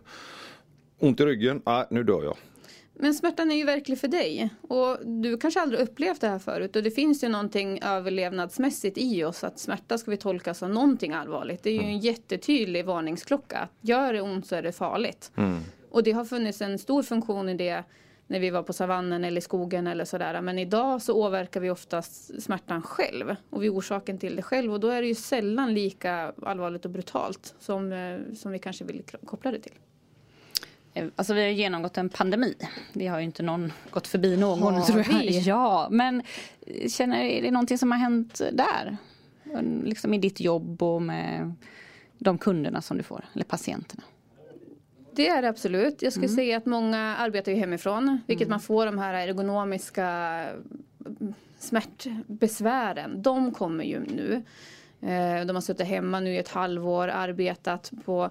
[0.99, 2.37] ont i ryggen, ja, nu dör jag.
[3.01, 4.49] Men smärtan är ju verklig för dig.
[4.61, 6.75] Och du kanske aldrig upplevt det här förut.
[6.75, 9.43] Och det finns ju någonting överlevnadsmässigt i oss.
[9.43, 11.63] Att smärta ska vi tolka som någonting allvarligt.
[11.63, 13.69] Det är ju en jättetydlig varningsklocka.
[13.81, 15.31] Gör det ont så är det farligt.
[15.91, 17.83] Och det har funnits en stor funktion i det
[18.27, 20.41] när vi var på savannen eller i skogen eller sådär.
[20.41, 23.35] Men idag så åverkar vi oftast smärtan själv.
[23.49, 24.73] Och vi är orsaken till det själv.
[24.73, 28.85] Och då är det ju sällan lika allvarligt och brutalt som, eh, som vi kanske
[28.85, 29.73] vill koppla det till.
[30.93, 32.55] Eh, Alltså vi har genomgått en pandemi.
[32.93, 34.73] Det har ju inte någon gått förbi någon.
[34.73, 35.19] Har tror jag.
[35.19, 35.39] vi?
[35.45, 36.23] Ja, men
[36.89, 38.97] känner, är det någonting som har hänt där?
[39.83, 41.53] Liksom i ditt jobb och med
[42.17, 44.03] de kunderna som du får, eller patienterna?
[45.13, 46.01] Det är det absolut.
[46.01, 48.21] Jag skulle säga att många arbetar ju hemifrån.
[48.27, 50.05] Vilket man får de här ergonomiska
[51.05, 53.21] mm, smärtbesvären.
[53.21, 54.43] De kommer ju nu.
[55.01, 58.29] Eh, De har suttit hemma nu i ett halvår, arbetat på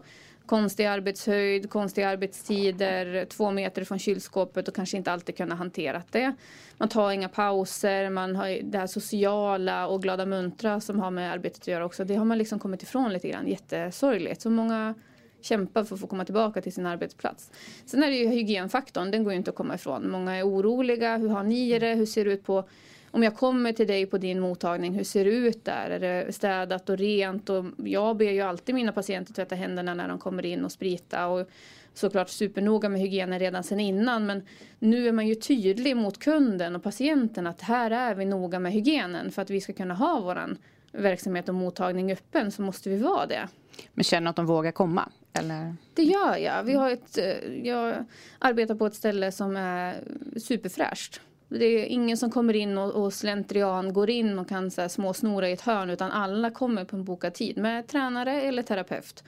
[0.49, 6.35] konstig arbetshöjd, konstiga arbetstider, två meter från kylskåpet och kanske inte alltid kunnat hantera det.
[6.79, 11.33] Man tar inga pauser, man har det här sociala och glada muntra som har med
[11.33, 12.05] arbetet att göra också.
[12.05, 14.41] Det har man liksom kommit ifrån lite grann, jättesorgligt.
[14.41, 14.95] Så många
[15.41, 17.51] kämpar för att få komma tillbaka till sin arbetsplats.
[17.87, 20.11] Sen är det ju hygienfaktorn, den går ju inte att komma ifrån.
[20.11, 22.69] Många är oroliga, hur har ni det, hur ser det ut på
[23.11, 25.90] om jag kommer till dig på din mottagning, hur ser det ut där?
[25.90, 27.51] Är det städat och rent?
[27.51, 31.27] Och jag ber ju alltid mina patienter tvätta händerna när de kommer in och sprita.
[31.27, 31.49] Och
[31.94, 34.27] såklart supernoga med hygienen redan sedan innan.
[34.27, 34.42] Men
[34.79, 38.73] nu är man ju tydlig mot kunden och patienten att här är vi noga med
[38.73, 39.31] hygienen.
[39.31, 40.59] För att vi ska kunna ha våran
[40.92, 43.49] verksamhet och mottagning öppen så måste vi vara det.
[43.94, 45.09] Men känner att de vågar komma?
[45.33, 45.75] Eller?
[45.94, 46.62] Det gör jag.
[46.62, 48.05] Vi har ett, eh, jag
[48.38, 50.05] arbetar på ett ställe som är
[50.37, 51.21] superfräscht.
[51.49, 54.89] Det är ingen som kommer in och, och slentrian går in och kan så här,
[54.89, 59.25] småsnora i ett hörn utan alla kommer på en bokad tid med tränare eller terapeut.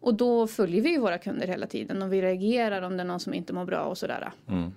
[0.00, 3.20] Och då följer vi våra kunder hela tiden och vi reagerar om det är någon
[3.20, 4.32] som inte mår bra och sådär.
[4.48, 4.72] Mm.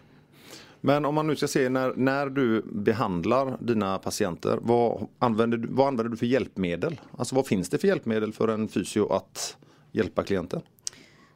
[0.82, 5.68] Men om man nu ska se när, när du behandlar dina patienter, vad använder, du,
[5.72, 7.02] vad använder du för hjälpmedel?
[7.18, 9.58] Alltså vad finns det för hjälpmedel för en fysio att
[9.92, 10.62] hjälpa klienten?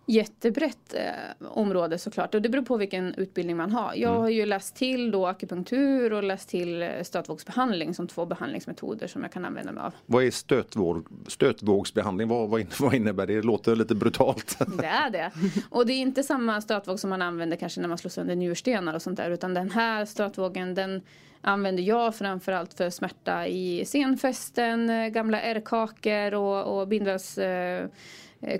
[0.10, 3.94] Jättebrett eh, område såklart och det beror på vilken utbildning man har.
[3.96, 9.08] Jag har ju läst till då akupunktur och läst till eh, stötvågsbehandling som två behandlingsmetoder
[9.08, 9.94] som jag kan använda mig av.
[10.06, 12.28] Vad är stötvåg, stötvågsbehandling?
[12.28, 13.36] Vad, vad, vad innebär det?
[13.36, 14.58] Det låter lite brutalt.
[14.80, 15.32] Det är det.
[15.70, 18.94] Och det är inte samma stötvåg som man använder kanske när man slår sönder njurstenar
[18.94, 21.02] och sånt där utan den här stötvågen den
[21.42, 27.88] använder jag framförallt för smärta i senfästen, eh, gamla ärrkakor och, och bindvävs eh,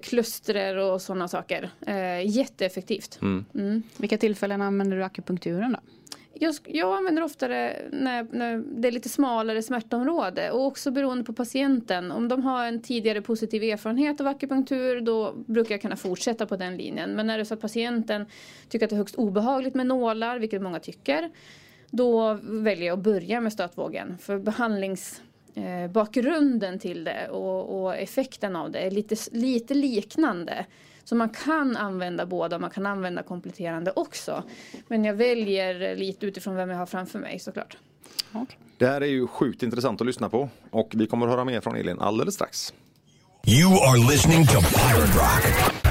[0.02, 1.70] kluster och sådana saker.
[1.88, 3.20] Eh, jätteeffektivt.
[3.98, 5.80] Vilka tillfällen använder du akupunkturen då?
[6.42, 11.34] Jag, jag använder oftare när, när det är lite smalare smärtområde och också beroende på
[11.34, 12.12] patienten.
[12.12, 16.56] Om de har en tidigare positiv erfarenhet av akupunktur då brukar jag kunna fortsätta på
[16.56, 17.16] den linjen.
[17.16, 18.26] Men när det är så att patienten
[18.70, 21.30] tycker att det är högst obehagligt med nålar, vilket många tycker,
[21.90, 24.18] då väljer jag att börja med stötvågen.
[24.18, 25.22] För behandlings
[25.56, 30.66] eh, bakgrunden till det och, och effekten av det är lite, lite liknande.
[31.04, 34.44] Så man kan använda båda, man kan använda kompletterande också.
[34.88, 37.78] Men jag väljer lite utifrån vem jag har framför mig såklart.
[38.78, 41.62] Det här är ju sjukt intressant att lyssna på och vi kommer att höra mer
[41.62, 42.74] från Elin alldeles strax.
[43.48, 45.89] You are listening to Pirate Rock.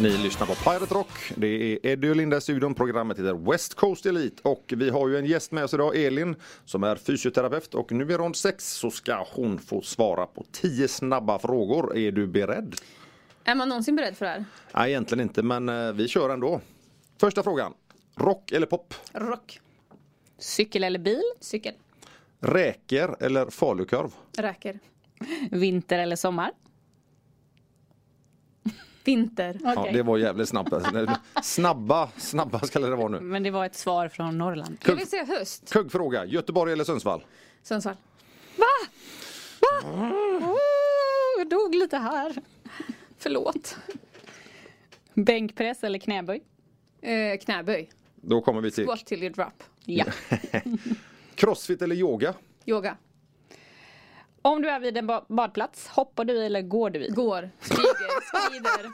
[0.00, 1.32] Lyssnar på Pirate Rock.
[1.36, 2.74] Det är Eddie och Linda i studion.
[2.74, 6.36] Programmet heter West Coast Elite och vi har ju en gäst med oss idag, Elin,
[6.64, 10.88] som är fysioterapeut och nu i rond 6 så ska hon få svara på 10
[10.88, 11.96] snabba frågor.
[11.96, 12.74] Är du beredd?
[13.44, 14.44] Är man någonsin beredd för det här?
[14.74, 16.60] Nej, egentligen inte, men eh, vi kör ändå.
[17.20, 17.74] Första frågan.
[18.16, 18.94] Rock eller pop?
[19.12, 19.60] Rock.
[20.38, 21.22] Cykel eller bil?
[21.40, 21.74] Cykel.
[22.40, 24.10] Räker eller falukorv?
[24.36, 24.78] Räker.
[25.50, 26.50] Vinter eller sommar?
[29.08, 29.58] Vinter.
[29.64, 29.92] Ja, Okej.
[29.92, 30.72] det var jävligt snabbt.
[31.42, 33.20] Snabba, snabba ska det vara nu.
[33.20, 34.78] Men det var ett svar från Norrland.
[34.86, 35.72] Jag vill säga höst.
[35.72, 36.24] Kuggfråga.
[36.24, 37.24] Göteborg eller Sundsvall?
[37.62, 37.96] Sundsvall.
[39.84, 40.56] Oh,
[41.38, 42.36] jag dog lite här.
[43.18, 43.76] Förlåt.
[45.14, 46.42] Bänkpress eller knäböj?
[47.00, 47.90] Eh, knäböj.
[48.16, 49.62] Då kommer vi till Squat till you drop.
[49.84, 50.04] Ja.
[51.34, 52.34] crossfit eller yoga?
[52.66, 52.96] Yoga.
[54.48, 57.08] Om du är vid en ba- badplats, hoppar du eller går du i?
[57.08, 57.50] Går.
[57.60, 58.46] Stiger.
[58.48, 58.90] Skrider.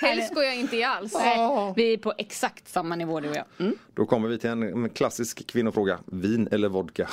[0.00, 1.14] Helst går jag inte i alls.
[1.14, 3.44] Nej, vi är på exakt samma nivå du och jag.
[3.58, 3.76] Mm.
[3.94, 5.98] Då kommer vi till en, klassisk kvinnofråga.
[6.06, 7.08] Vin eller vodka?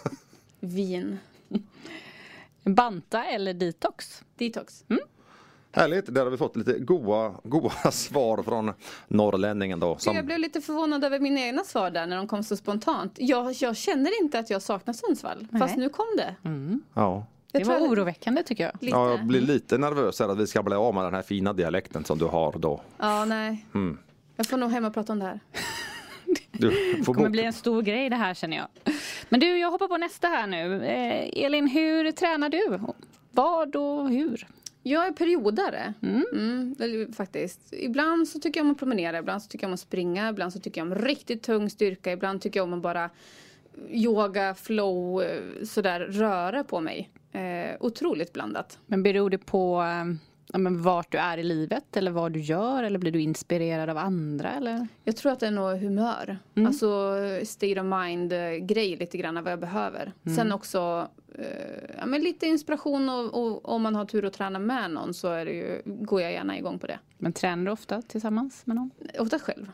[0.60, 1.18] Vin.
[2.64, 4.22] Banta eller detox?
[4.36, 4.84] Detox.
[5.74, 8.72] Härligt, där har vi fått lite goa, goa svar från
[9.08, 9.96] norrlänningen då.
[9.98, 13.12] Som, Jag blev lite förvånad över mina egna svar där när de kom så spontant.
[13.18, 15.46] Jag, jag känner inte att jag saknar Sundsvall.
[15.58, 16.34] Fast nu kom det.
[16.94, 17.26] ja.
[17.52, 18.72] Det var jag- oroväckande tycker jag.
[18.80, 18.96] Lite.
[18.96, 21.52] ja, jag blir lite nervös här att vi ska bli av med den här fina
[21.52, 22.80] dialekten som du har då.
[22.98, 23.66] Ja, nej.
[23.74, 23.98] Mm.
[24.36, 25.40] Jag får nog hem och prata om det här.
[26.52, 28.66] Du får Det kommer bli en stor grej det här känner jag.
[29.28, 30.84] Men du, jag hoppar på nästa här nu.
[30.84, 32.80] Eh, Elin, hur tränar du?
[33.30, 34.46] Vad och hur?
[34.86, 35.94] Jag är periodare.
[36.02, 36.74] Mm.
[36.80, 37.72] eller faktiskt.
[37.72, 40.52] Ibland så tycker jag om att promenera, ibland så tycker jag om att springa, ibland
[40.52, 43.10] så tycker jag om riktigt tung styrka, ibland tycker jag om att bara
[43.90, 47.10] yoga, flow, eh, sådär röra på mig.
[47.32, 48.78] Eh, otroligt blandat.
[48.86, 50.04] Men beror det på eh,
[50.54, 53.90] ja, men vart du är i livet eller vad du gör eller blir du inspirerad
[53.90, 54.88] av andra eller?
[55.04, 56.38] Jag tror att det är nog humör.
[56.66, 58.30] Alltså state of mind
[58.68, 60.12] grej lite grann vad jag behöver.
[60.36, 61.44] Sen också eh,
[61.98, 65.28] ja, men lite inspiration och, och om man har tur att träna med någon så
[65.28, 66.98] är det ju, går jag gärna igång på det.
[67.18, 68.90] Men tränar du ofta tillsammans med någon?
[69.18, 69.70] Oftast själv.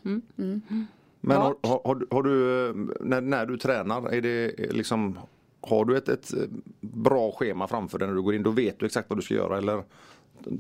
[1.23, 1.67] Men har, Vart?
[1.67, 5.19] har, har, du- har du, eh, när, när du tränar, är det eh, liksom
[5.61, 6.39] har du ett, ett eh,
[6.81, 8.43] bra schema framför dig när du går in?
[8.43, 9.83] Då vet du exakt vad du ska göra eller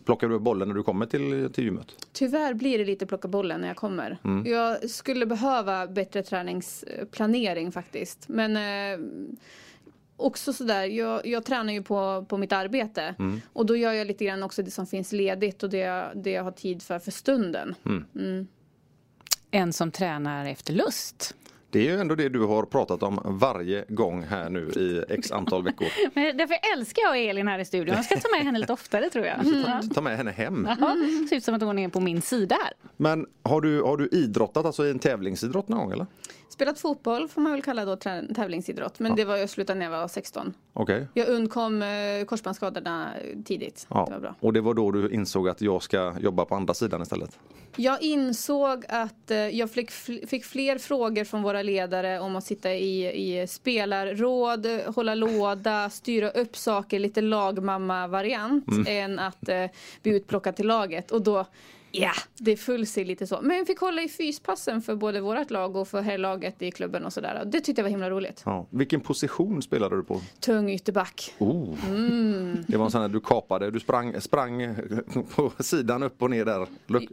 [0.04, 1.86] plockar du upp bollen när du kommer till, till gymmet?
[2.12, 4.18] Tyvärr blir det lite plocka bollen när jag kommer.
[4.46, 8.28] Jag skulle behöva bättre träningsplanering faktiskt.
[8.28, 9.06] Men eh,
[10.16, 13.14] också sådär, jag, jag tränar ju på, på mitt arbete.
[13.52, 16.30] Och då gör jag lite grann också det som finns ledigt och det, jag- det
[16.30, 17.74] jag har tid för för stunden.
[19.50, 21.34] En som tränar efter lust.
[21.70, 25.32] Det är ju ändå det du har pratat om varje gång här nu i x
[25.32, 25.86] antal veckor.
[26.14, 27.96] Men därför älskar jag Elin här i studion.
[27.96, 29.36] Jag ska ta med henne lite oftare tror jag.
[29.66, 29.82] Ja.
[29.94, 30.68] Ta med henne hem.
[30.80, 30.96] Ja,
[31.28, 32.72] ser ut som att hon är på min sida här.
[32.96, 36.06] Men har du, har du idrottat, alltså i en tävlingsidrott någon gång eller?
[36.50, 38.98] Spelat fotboll får man väl kalla då tävlingsidrott.
[38.98, 40.54] Men det var jag slutade när jag var 16.
[40.72, 41.06] Okej.
[41.14, 43.10] Jag undkom eh, korsbandsskadorna
[43.44, 43.86] tidigt.
[43.90, 44.04] Ja.
[44.06, 44.34] Det var bra.
[44.40, 47.38] Och det var då du insåg att jag ska jobba på andra sidan istället?
[47.76, 49.90] Jag insåg att eh, jag fick,
[50.26, 53.06] fick fler frågor från våra ledare om att sitta i,
[53.42, 59.66] i spelarråd, hålla låda, styra upp saker, lite lagmamma-variant än att eh,
[60.02, 61.10] bli utplockad till laget.
[61.10, 61.46] Och då,
[61.92, 63.38] ja, det föll sig lite så.
[63.42, 67.04] Men jag fick hålla i fyspassen för både vårt lag och för herrlaget i klubben
[67.04, 67.42] och sådär.
[67.46, 68.42] Det tyckte jag var himla roligt.
[68.46, 68.66] Ja.
[68.70, 70.20] Vilken position spelade du på?
[70.40, 71.34] Tung ytterback.
[71.38, 71.74] Oh.
[72.66, 74.74] Det var en sån här du kapade, du sprang, sprang
[75.34, 76.66] på sidan upp och ner där.
[76.86, 77.08] Luk-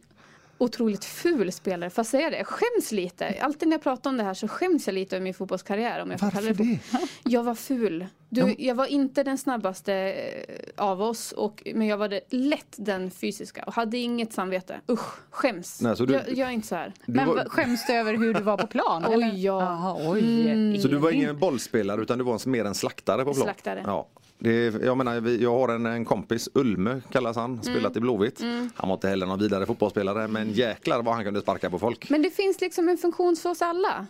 [0.57, 1.89] otroligt ful spelare.
[1.89, 2.37] Får jag säga det?
[2.37, 3.35] Jag skäms lite.
[3.41, 6.01] Alltid när jag pratar om det här så skäms jag lite över min fotbollskarriär.
[6.01, 6.79] Om jag får Varför det, det?
[7.23, 8.05] Jag var ful.
[8.29, 12.75] Du, jag var inte den snabbaste eh, av oss, och, men jag var det, lätt
[12.77, 14.79] den fysiska och hade inget samvete.
[14.91, 15.81] Usch, skäms.
[15.81, 16.93] Nej, så du- jag, jag är inte så här.
[17.05, 19.05] Du Men var- skäms du över hur du var på plan?
[19.09, 19.61] Oj, ja.
[19.61, 20.79] Jaha, oj.
[20.81, 23.43] Så du var ingen bollspelare utan du var mer en slaktare på plan?
[23.43, 23.83] Slaktare.
[23.85, 24.07] Ja.
[24.39, 28.41] Det är, jag menar, jag har en, en kompis, Ulme kallas han, spelat i Blåvitt.
[28.75, 32.09] Han var inte heller någon vidare fotbollsspelare men jäklar vad han kunde sparka på folk.
[32.09, 34.05] Men det finns liksom en funktion för oss alla.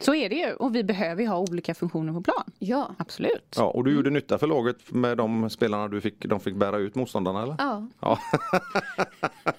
[0.00, 0.52] Så är det ju.
[0.52, 2.44] Och vi behöver ju ha olika funktioner på plan.
[2.58, 2.94] Ja.
[2.98, 3.54] Absolut.
[3.56, 6.76] Ja, och du gjorde nytta för laget med de spelarna du fick, de fick bära
[6.78, 7.56] ut motståndarna eller?
[7.58, 7.86] Ja.
[8.00, 8.18] Ja.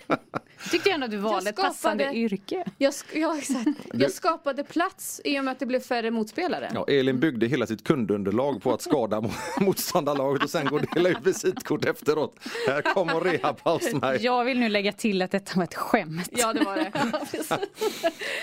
[0.72, 2.66] Jag tyckte ändå att du valde ett skapade- passande yrke.
[2.78, 3.68] Jag, sk- ja, exakt.
[3.94, 6.72] jag skapade plats i och med att det blev färre motspelare.
[6.74, 10.82] Ja, Elin byggde hela sitt kundunderlag på att skada mot- motståndarlaget och sen gå och
[10.96, 12.36] dela ut visitkort efteråt.
[12.68, 14.18] Här kommer rehabpaus mig.
[14.22, 16.30] Jag vill nu lägga till att detta var ett skämt.
[16.32, 16.92] Ja, det var det.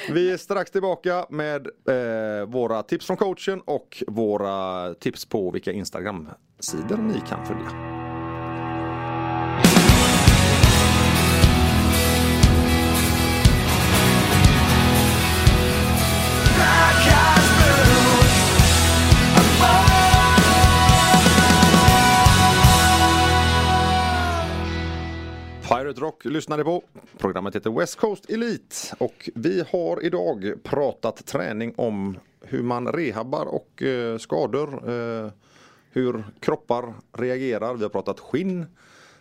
[0.12, 5.72] Vi är strax tillbaka med eh, våra tips från coachen och våra tips på vilka
[5.72, 7.95] Instagram-sidor ni kan följa.
[26.24, 26.82] Lyssnade på.
[27.18, 33.46] Programmet heter West Coast Elite och vi har idag pratat träning om hur man rehabbar
[33.46, 34.90] och eh, skador.
[34.90, 35.30] Eh,
[35.96, 37.74] hur kroppar reagerar.
[37.74, 38.66] Vi har pratat skinn.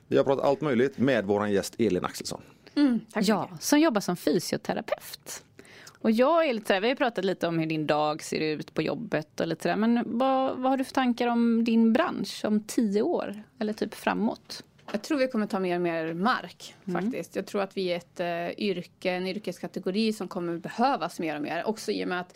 [0.08, 2.42] Vi har pratat allt möjligt med våran gäst Elin Axelsson.
[3.14, 5.44] Tack så Ja, som jobbar som fysioterapeut.
[6.02, 8.82] Och jag är lite vi har pratat lite om hur din dag ser ut på
[8.82, 9.76] jobbet och lite.
[9.76, 13.44] Men vad, vad har du för tankar om din bransch om tio år?
[13.60, 14.64] Eller typ framåt?
[14.92, 17.36] Jag tror vi kommer ta mer och mer mark faktiskt.
[17.36, 21.42] Jag tror att vi är ett uh, yrke, en yrkeskategori som kommer behövas mer och
[21.42, 21.64] mer.
[21.64, 22.36] Också i och med att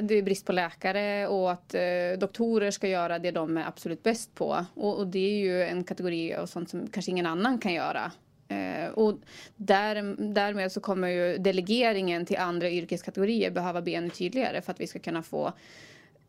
[0.00, 4.02] det är brist på läkare och att eh, doktorer ska göra det de är absolut
[4.02, 4.66] bäst på.
[4.74, 8.12] Och, och det är ju en kategori av sånt som kanske ingen annan kan göra.
[8.48, 9.18] Eh, och
[9.56, 14.80] där, därmed så kommer ju delegeringen till andra yrkeskategorier behöva bli ännu tydligare för att
[14.80, 15.52] vi ska kunna få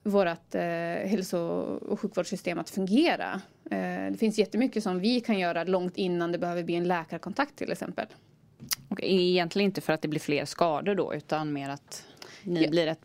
[0.03, 0.61] vårt eh,
[1.09, 1.37] hälso
[1.89, 3.41] och sjukvårdssystem att fungera.
[3.71, 7.55] Eh, det finns jättemycket som vi kan göra långt innan det behöver bli en läkarkontakt
[7.55, 8.05] till exempel.
[8.89, 12.03] Och egentligen inte för att det blir fler skador då utan mer att
[12.43, 12.69] ni Ja.
[12.69, 13.01] blir ett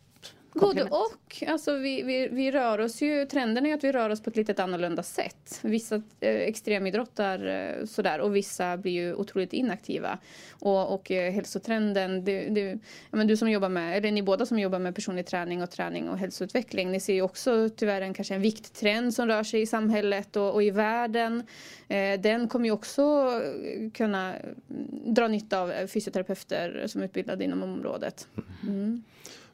[0.60, 1.42] Både och.
[1.46, 4.36] Alltså vi, vi, vi rör oss ju, trenden är att vi rör oss på ett
[4.36, 5.60] lite annorlunda sätt.
[5.62, 6.02] Vissa eh,
[6.34, 10.18] extremidrottar eh, sådär och vissa blir ju otroligt inaktiva.
[10.50, 12.78] Och, och eh, hälsotrenden, det, det,
[13.10, 16.08] men du som jobbar med, eller ni båda som jobbar med personlig träning och träning
[16.08, 19.66] och hälsoutveckling, ni ser ju också tyvärr en, kanske en vikttrend som rör sig i
[19.66, 21.42] samhället och, och i världen.
[21.88, 27.04] Eh, den kommer ju också eh, kunna mm, dra nytta av eh, fysioterapeuter som är
[27.04, 28.28] utbildade inom området.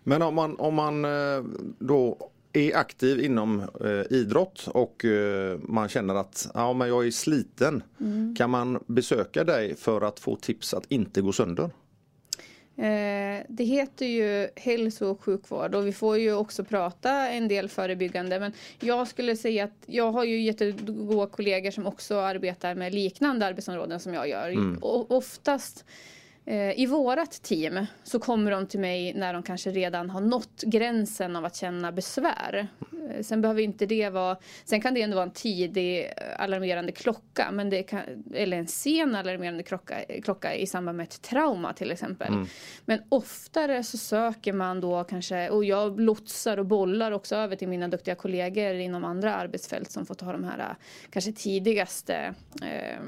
[0.02, 1.44] Men om man, om man eh,
[1.78, 7.10] då är aktiv inom eh, idrott och eh, man känner att ja, men jag är
[7.10, 7.82] sliten.
[8.38, 11.70] Kan man besöka dig för att få tips att inte gå sönder?
[13.48, 18.40] Det heter ju hälso och sjukvård och vi får ju också prata en del förebyggande.
[18.40, 23.46] Men jag skulle säga att jag har ju jättegoda kollegor som också arbetar med liknande
[23.46, 24.76] arbetsområden som jag gör.
[24.84, 25.84] Och oftast
[26.76, 31.36] i vårat team så kommer de till mig när de kanske redan har nått gränsen
[31.36, 32.68] av att känna besvär.
[33.10, 36.92] Eh, Sen behöver inte det vara, sen kan det ändå vara en tidig eh, alarmerande
[36.92, 38.00] klocka, men det kan,
[38.34, 42.32] eller en sen alarmerande klocka, klocka i samband med ett trauma till exempel.
[42.84, 47.68] Men oftare så söker man då kanske, och jag lotsar och bollar också över till
[47.68, 50.76] mina duktiga kollegor inom andra arbetsfält som får ta de här eh,
[51.10, 53.00] kanske tidigaste eh,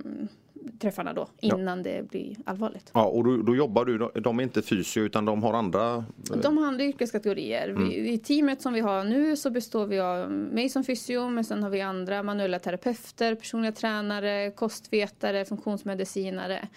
[0.78, 2.90] träffarna då, innan det blir allvarligt.
[2.94, 5.94] Ja, och då, då jobbar du, de är inte fysio utan de har andra
[6.30, 7.68] eh, De har andra yrkeskategorier.
[7.68, 11.44] Vi, I teamet som vi har nu så består vi av mig som fysio men
[11.44, 16.68] sen har vi andra manuella terapeuter, personliga tränare, kostvetare, funktionsmedicinare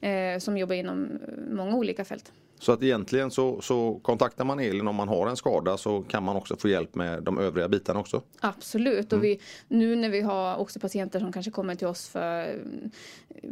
[0.00, 1.08] eh, som jobbar inom
[1.50, 2.32] många olika fält.
[2.64, 6.22] Så att egentligen så, så kontaktar man Elin om man har en skada så kan
[6.22, 8.22] man också få hjälp med de övriga bitarna också.
[8.40, 9.12] Absolut.
[9.12, 12.90] Och vi, nu när vi har också patienter som kanske kommer till oss för mm,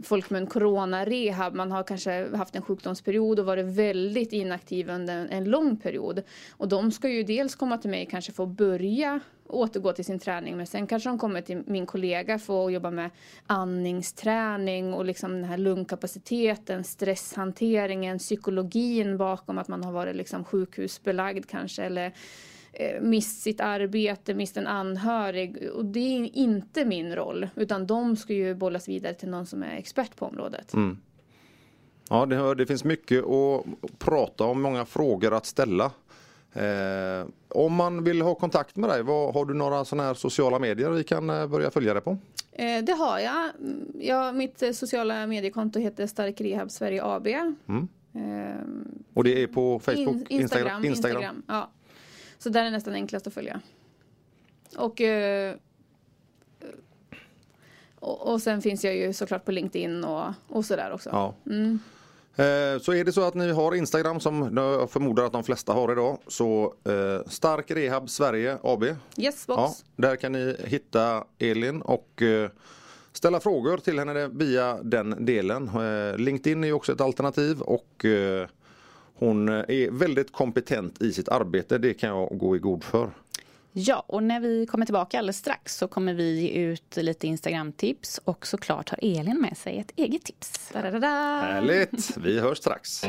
[0.02, 1.54] folkmun corona-rehab.
[1.54, 6.22] Man har kanske haft en sjukdomsperiod och varit väldigt inaktiv under en, en lång period.
[6.50, 9.20] Och de ska ju dels komma till mig kanske få börja
[9.52, 12.90] återgå till sin träning men sen kanske de kommer till min kollega för att jobba
[12.90, 13.10] med
[13.46, 21.46] andningsträning och liksom den här lungkapaciteten, stresshanteringen, psykologin bakom att man har varit liksom sjukhusbelagd
[21.46, 22.12] kanske eller
[22.72, 25.70] eh, mist sitt arbete, mist en anhörig.
[25.74, 27.48] Och det är inte min roll.
[27.54, 30.74] Utan de ska ju bollas vidare till någon som är expert på området.
[30.74, 30.98] Mm.
[32.08, 33.64] Ja, det, det finns mycket att
[33.98, 35.90] prata om, många frågor att ställa.
[36.54, 40.58] Eh, om man vill ha kontakt med dig, vad, har du några sådana här sociala
[40.58, 42.18] medier vi kan eh, börja följa dig på?
[42.52, 43.50] Eh, det har jag.
[43.60, 44.34] Mm, jag.
[44.34, 47.26] Mitt eh, sociala mediekonto heter Stark Rehab Sverige AB.
[47.26, 47.88] Mm.
[48.14, 48.56] Eh,
[49.14, 51.42] Och det är på Facebook, In, Instagram, Instagram.
[51.48, 51.70] Ja.
[52.38, 53.60] Så där är nästan enklast att följa.
[54.76, 55.54] Och, eh,
[57.98, 61.10] och, och sen finns jag ju såklart på LinkedIn och, och sådär också.
[61.12, 61.34] Ja.
[61.52, 61.74] Eh,
[62.80, 65.92] Så är det så att ni har Instagram som jag förmodar att de flesta har
[65.92, 68.84] idag så eh, Stark Rehab Sverige AB.
[69.16, 69.58] Yes box.
[69.58, 72.50] Ja, där kan ni hitta Elin och eh,
[73.12, 75.68] ställa frågor till henne via den delen.
[75.68, 78.46] Eh, LinkedIn är ju också ett alternativ och eh,
[79.14, 81.78] hon är väldigt kompetent i sitt arbete.
[81.78, 83.10] Det kan jag gå i god för.
[83.72, 88.20] Ja, och när vi kommer tillbaka alldeles strax så kommer vi ge ut lite Instagram-tips
[88.24, 90.70] och såklart har Elin med sig ett eget tips.
[90.72, 91.40] Da-da-da-da.
[91.40, 92.16] Härligt!
[92.16, 93.04] Vi hörs strax.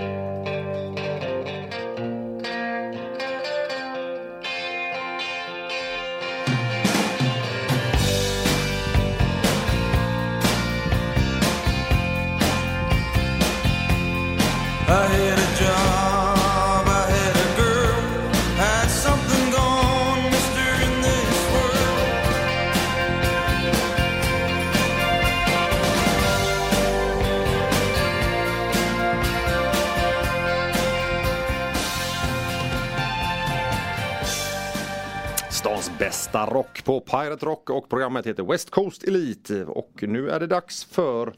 [36.33, 39.65] Bästa rock på Pirate Rock och programmet heter West Coast Elite.
[39.65, 41.33] Och nu är det dags för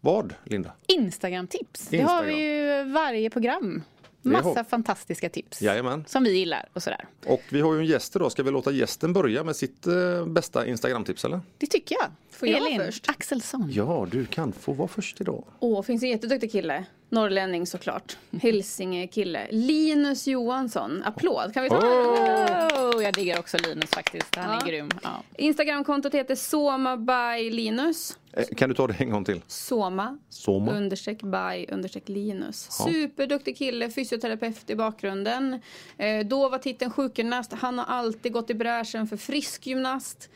[0.00, 0.72] vad, Linda?
[0.86, 1.88] Instagram-tips.
[1.88, 3.82] Det har vi ju varje program.
[4.22, 5.62] Massa fantastiska tips.
[5.62, 6.04] Jajamän.
[6.06, 7.08] Som vi gillar och sådär.
[7.26, 8.32] Och vi har ju en gäst idag.
[8.32, 11.40] Ska vi låta gästen börja med sitt eh, bästa Instagram-tips eller?
[11.58, 12.10] Det tycker jag.
[12.30, 13.08] Får jag Elin först?
[13.08, 13.68] Axelsson.
[13.70, 15.44] Ja, du kan få vara först idag.
[15.60, 16.84] Åh, finns en jätteduktig kille.
[17.10, 18.16] Norrlänning såklart.
[18.42, 19.46] Hälsinge-kille.
[19.50, 21.02] Linus Johansson.
[21.04, 21.54] Applåd.
[21.54, 24.34] Kan vi ta Oh, jag diggar också Linus faktiskt.
[24.36, 24.60] Han Ja.
[24.62, 24.90] är grym.
[25.02, 25.22] Ja.
[25.36, 28.18] Instagramkontot heter Soma by Linus.
[28.32, 29.40] Eh, Kan du ta det en gång till?
[29.46, 30.72] Soma, Soma.
[30.72, 32.68] understreck by understreck Linus.
[32.70, 35.60] Superduktig kille, fysioterapeut i bakgrunden.
[35.98, 37.52] Eh, då var titeln sjukgymnast.
[37.52, 40.28] Han har alltid gått i bräschen för friskgymnast.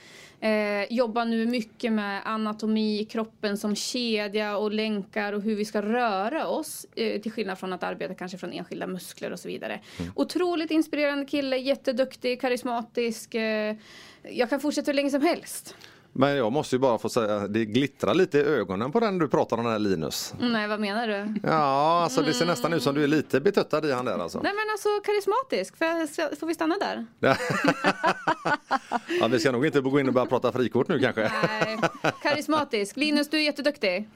[0.43, 5.65] Eh, jobbar nu mycket med anatomi i kroppen som kedja och länkar och hur vi
[5.65, 6.87] ska röra oss.
[6.97, 9.81] Eh, till skillnad från att arbeta kanske från enskilda muskler och så vidare.
[10.15, 13.35] Otroligt inspirerande kille, jätteduktig, karismatisk.
[13.35, 13.77] Eh,
[14.23, 15.77] jag kan fortsätta hur länge som helst.
[16.15, 19.29] Men jag måste ju bara få säga, det glittrar lite i ögonen på den du
[19.29, 20.35] pratar om, den här Linus.
[20.41, 21.35] Nej, vad menar du?
[21.43, 24.41] Ja, alltså det ser nästan ut som du är lite betöttad i han där alltså.
[24.43, 27.07] Nej men alltså karismatisk, får, jag, får vi stanna där?
[29.21, 31.31] Ja, vi ska nog inte gå in och börja prata frikort nu kanske.
[31.49, 31.79] Nej,
[32.23, 32.97] karismatisk.
[32.97, 34.09] Linus du är jätteduktig.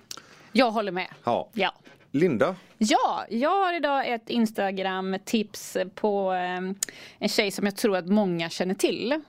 [0.53, 1.09] Jag håller med.
[1.25, 1.49] Ja.
[1.53, 1.73] Ja.
[2.17, 6.75] Linda, Ja, jag har idag ett Instagram-tips på eh,
[7.19, 9.21] en tjej som jag tror att många känner till.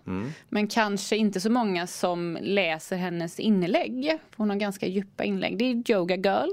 [0.49, 4.17] Men kanske inte så många som läser hennes inlägg.
[4.35, 5.57] Hon har ganska djupa inlägg.
[5.57, 6.49] Det är Yoga Girl.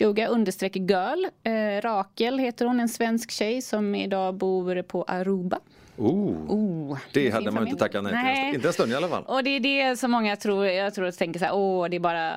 [0.00, 1.24] Yoga understreck girl.
[1.42, 5.58] Eh, Rakel heter hon, en svensk tjej som idag bor på Aruba.
[6.00, 8.54] Oh, Oh, det hade man inte tackat nej till.
[8.54, 9.24] Inte en stund i alla fall.
[9.26, 11.96] Och det är det som många tror, jag tror att tänker så här, åh det
[11.96, 12.32] är bara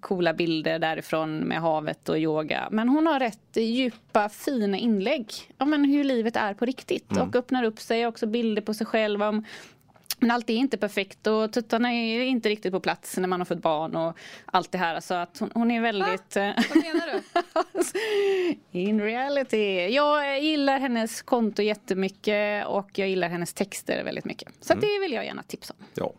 [0.00, 2.68] coola bilder därifrån med havet och yoga.
[2.70, 5.32] Men hon har rätt djupa fina inlägg.
[5.58, 8.86] Ja men hur livet är på riktigt och öppnar upp sig också bilder på sig
[8.86, 9.44] själv om
[10.20, 13.44] men allt är inte perfekt och tuttarna är inte riktigt på plats när man har
[13.44, 14.16] fått barn och
[14.46, 15.00] allt det här.
[15.00, 16.36] Så att hon, hon är väldigt...
[16.36, 17.20] eh, Vad menar du?
[18.80, 19.86] In reality.
[19.88, 24.48] Jag gillar hennes konto jättemycket och jag gillar hennes texter väldigt mycket.
[24.60, 25.84] Så att det vill jag gärna tipsa om.
[25.94, 26.12] Ja.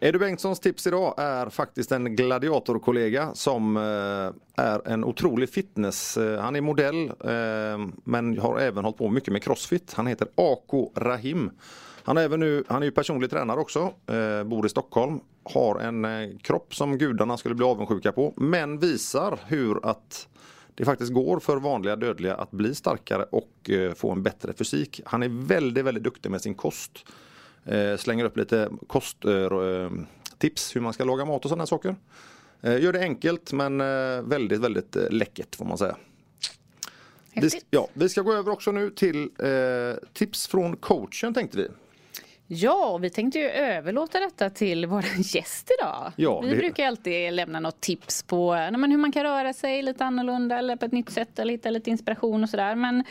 [0.00, 6.16] Edu Bengtssons tips idag är faktiskt en gladiatorkollega som eh, är en otrolig fitness.
[6.16, 9.92] eh, Han är modell eh, men har även hållit på mycket med crossfit.
[9.94, 11.50] Han heter Ako Rahim.
[12.08, 15.80] Han är, även nu, han är ju personlig tränare också, eh, bor i Stockholm, har
[15.80, 20.28] en eh, kropp som gudarna skulle bli avundsjuka på men visar hur att
[20.74, 25.00] det faktiskt går för vanliga dödliga att bli starkare och eh, få en bättre fysik.
[25.04, 26.92] Han är väldigt, väldigt duktig med sin kost.
[27.64, 31.96] Eh, slänger upp lite kosttips hur man ska laga mat och sådana saker.
[32.60, 35.96] Eh, gör det enkelt men eh, väldigt, väldigt eh, läckert får man säga.
[37.34, 41.68] Vi, ja, vi ska gå över också nu till eh, tips från coachen tänkte vi.
[42.50, 46.12] Ja, och vi tänkte ju överlåta detta till vår gäst idag.
[46.16, 49.82] Ja, vi det- brukar alltid lämna något tips på men hur man kan röra sig
[49.82, 52.74] lite annorlunda eller på ett nytt sätt eller hitta lite inspiration och sådär.
[52.74, 53.04] Men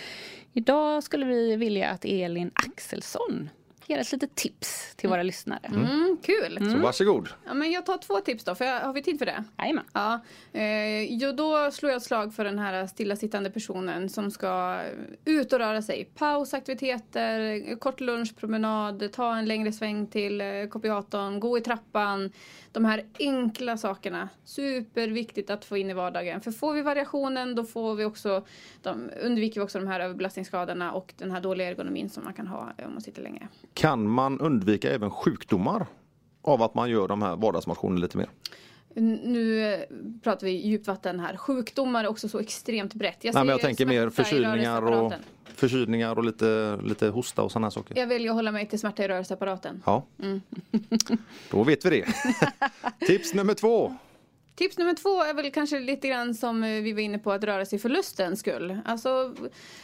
[0.54, 3.50] idag skulle vi vilja att Elin Axelsson
[3.88, 5.68] ger ett litet tips till våra lyssnare.
[5.68, 6.72] Mm, kul.
[6.72, 7.30] Så varsågod.
[7.46, 9.44] Ja, men jag tar två tips då, för jag, har vi tid för det?
[9.58, 9.84] Jajamän.
[9.94, 10.20] Ja,
[10.54, 14.80] eh, jo, då slår jag ett slag för den här stillasittande personen som ska
[15.26, 16.10] ut och röra sig.
[16.16, 22.32] Pausaktiviteter, kort lunchpromenad, ta en längre sväng till eh, kopiatorn, gå i trappan.
[22.78, 24.30] De här enkla sakerna.
[24.44, 26.42] Superviktigt att få in i vardagen.
[26.42, 28.46] För får vi variationen då får vi också,
[28.82, 32.48] de, undviker vi också de här överbelastningsskadorna och den här dåliga ergonomin som man kan
[32.48, 33.48] ha eh, om man sitter länge.
[33.74, 35.88] Kan man undvika även sjukdomar
[36.42, 38.30] av att man gör de här vardagsmotionerna lite mer?
[39.02, 39.80] Nu eh,
[40.24, 41.38] pratar vi djupvatten här.
[41.38, 43.24] Sjukdomar är också så extremt brett.
[43.24, 45.14] Nej, men jag tänker mer förkylningar och,
[45.56, 47.98] förkylningar och lite, lite hosta och sådana saker.
[47.98, 49.84] Jag väljer att hålla mig till smärta i rörelseapparaten.
[49.86, 50.42] Ja, Mm.
[51.52, 52.06] då vet vi det.
[53.08, 53.96] Tips nummer två.
[54.58, 57.44] Tips nummer två är väl kanske lite grann som eh, vi var inne på att
[57.44, 58.78] röra sig för lustens skull.
[58.86, 59.36] Alltså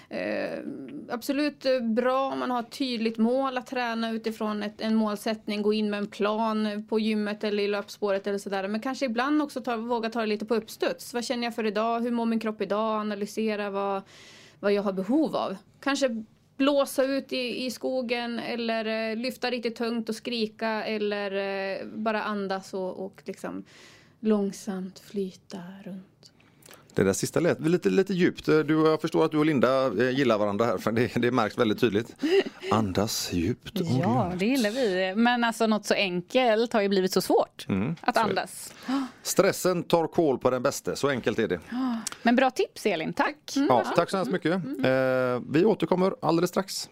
[0.10, 0.60] eh,
[1.10, 5.74] absolut bra om man har ett tydligt mål att träna utifrån ett, en målsättning, gå
[5.74, 8.68] in med en plan på gymmet eller i löpspåret eller sådär.
[8.68, 11.14] Men kanske ibland också ta, våga ta det lite på uppstuds.
[11.14, 12.02] Vad känner jag för idag?
[12.02, 13.00] Hur mår min kropp idag?
[13.00, 14.02] Analysera vad,
[14.60, 15.56] vad jag har behov av.
[15.80, 16.24] Kanske
[16.58, 22.24] blåsa ut i, i skogen eller eh, lyfta riktigt tungt och skrika eller eh, bara
[22.24, 23.64] andas och, och liksom
[24.24, 26.32] långsamt flyta runt.
[26.96, 28.46] Det där sista lät lite, lite djupt.
[28.46, 31.58] Du, jag förstår att du och Linda eh, gillar varandra här för det, det märks
[31.58, 32.16] väldigt tydligt.
[32.72, 34.40] Andas djupt och Ja, lugnt.
[34.40, 35.14] det gillar vi.
[35.16, 37.66] Men alltså något så enkelt har ju blivit så svårt
[38.02, 38.74] att så andas.
[39.24, 41.60] Stressen tar koll på den bästa, så enkelt är det.
[42.24, 43.38] Men bra tips Elin, tack.
[43.70, 44.54] Ja, tack så hemskt mycket.
[44.54, 46.90] Eh, vi återkommer alldeles strax.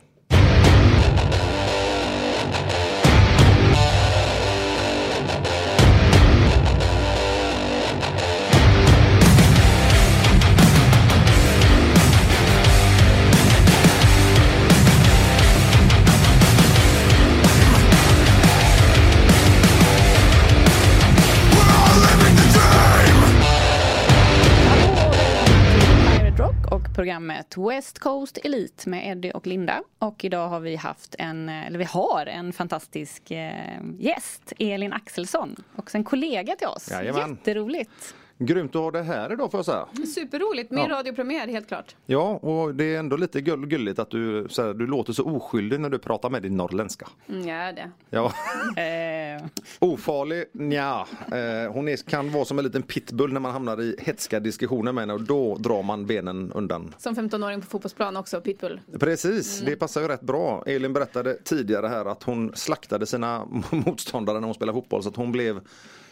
[27.01, 29.83] Programmet West Coast Elite med Eddie och Linda.
[29.99, 35.55] Och idag har vi haft en, eller vi har en fantastisk eh, gäst, Elin Axelsson.
[35.75, 36.91] Också en kollega till oss.
[36.91, 37.29] Jajamän.
[37.29, 38.15] Jätteroligt.
[38.45, 39.85] Grymt att ha det här idag får jag säga.
[40.15, 40.95] Superroligt, med Ja.
[40.97, 41.95] radiopremiär helt klart.
[42.05, 45.79] Ja, och det är ändå lite gull- gulligt att du, här, du låter så oskyldig
[45.79, 47.07] när du pratar med din norrländska.
[47.29, 47.91] Mm, ja, det.
[48.09, 48.33] Ja.
[48.81, 49.43] Eh,
[49.79, 50.45] Ofarlig?
[50.53, 51.07] Nja.
[51.31, 54.91] Eh, hon är, kan vara som en liten pitbull när man hamnar i hetska diskussioner
[54.91, 56.93] med henne och då drar man benen undan.
[56.97, 58.79] Som 15-åring på fotbollsplan också, pitbull.
[58.99, 60.63] Precis, det passar ju rätt bra.
[60.65, 65.15] Elin berättade tidigare här att hon slaktade sina motståndare när hon spelade fotboll så att
[65.15, 65.59] hon blev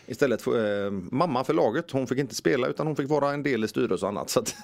[0.09, 1.91] istället för, eh, mamma för laget.
[1.91, 4.29] Hon fick inte spela utan hon fick vara en del i styrelse och annat.
[4.29, 4.55] Så att,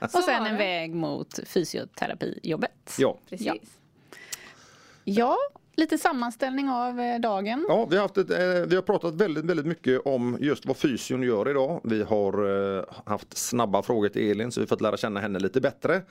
[0.14, 2.94] och sen en väg mot fysioterapijobbet.
[2.98, 3.18] ja.
[3.28, 3.46] Precis.
[3.46, 3.54] Ja.
[5.04, 5.38] Ja,
[5.76, 7.66] lite sammanställning av eh, dagen.
[7.68, 10.76] Ja, vi har, haft ett, eh, vi har pratat väldigt, väldigt mycket om just vad
[10.76, 11.80] fysion gör idag.
[11.84, 15.38] Vi har eh, haft snabba frågor till Elin så vi har fått lära känna henne
[15.38, 16.02] lite bättre.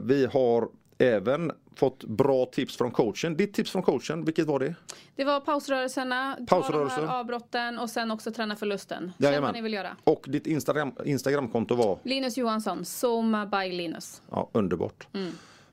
[0.00, 0.68] Vi har
[0.98, 3.36] även fått bra tips från coachen.
[3.36, 4.74] Ditt tips från coachen, vilket var det?
[5.16, 7.00] Det var pausrörelserna, ta Pausrörelse.
[7.00, 9.12] de här avbrotten och sen också träna förlusten.
[9.20, 9.96] Känn vad ni vill göra.
[10.04, 14.22] Och ditt Instagram, Instagramkonto var Linus Johansson, Soma by Linus.
[14.30, 15.06] ja, underbart.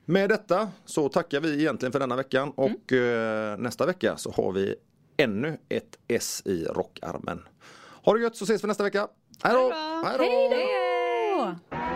[0.04, 4.52] Med detta så tackar vi egentligen för denna veckan och eh, nästa vecka så har
[4.52, 4.74] vi
[5.16, 7.42] ännu ett S i rockarmen.
[8.04, 9.08] Ha det gött så ses vi nästa vecka.
[9.42, 9.72] Hej då!
[10.04, 10.18] Hej
[11.38, 11.95] då!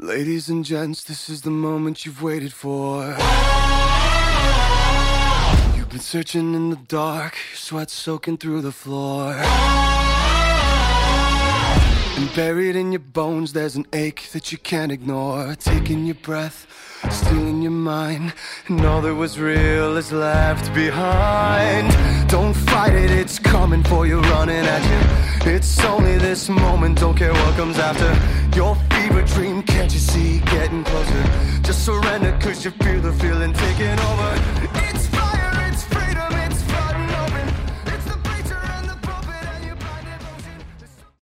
[0.00, 3.04] Ladies and gents, this is the moment you've waited for.
[5.76, 9.34] You've been searching in the dark, sweat soaking through the floor.
[12.16, 15.56] And buried in your bones, there's an ache that you can't ignore.
[15.56, 16.68] Taking your breath,
[17.10, 18.34] stealing your mind,
[18.68, 21.90] and all that was real is left behind.
[22.30, 25.52] Don't fight it, it's coming for you, running at you.
[25.52, 28.47] It's only this moment, don't care what comes after.
[28.58, 31.22] Your fever dream, can't you see, getting closer?
[31.62, 34.34] Just surrender, cause you feel the feeling taking over.
[34.90, 35.27] It's fine.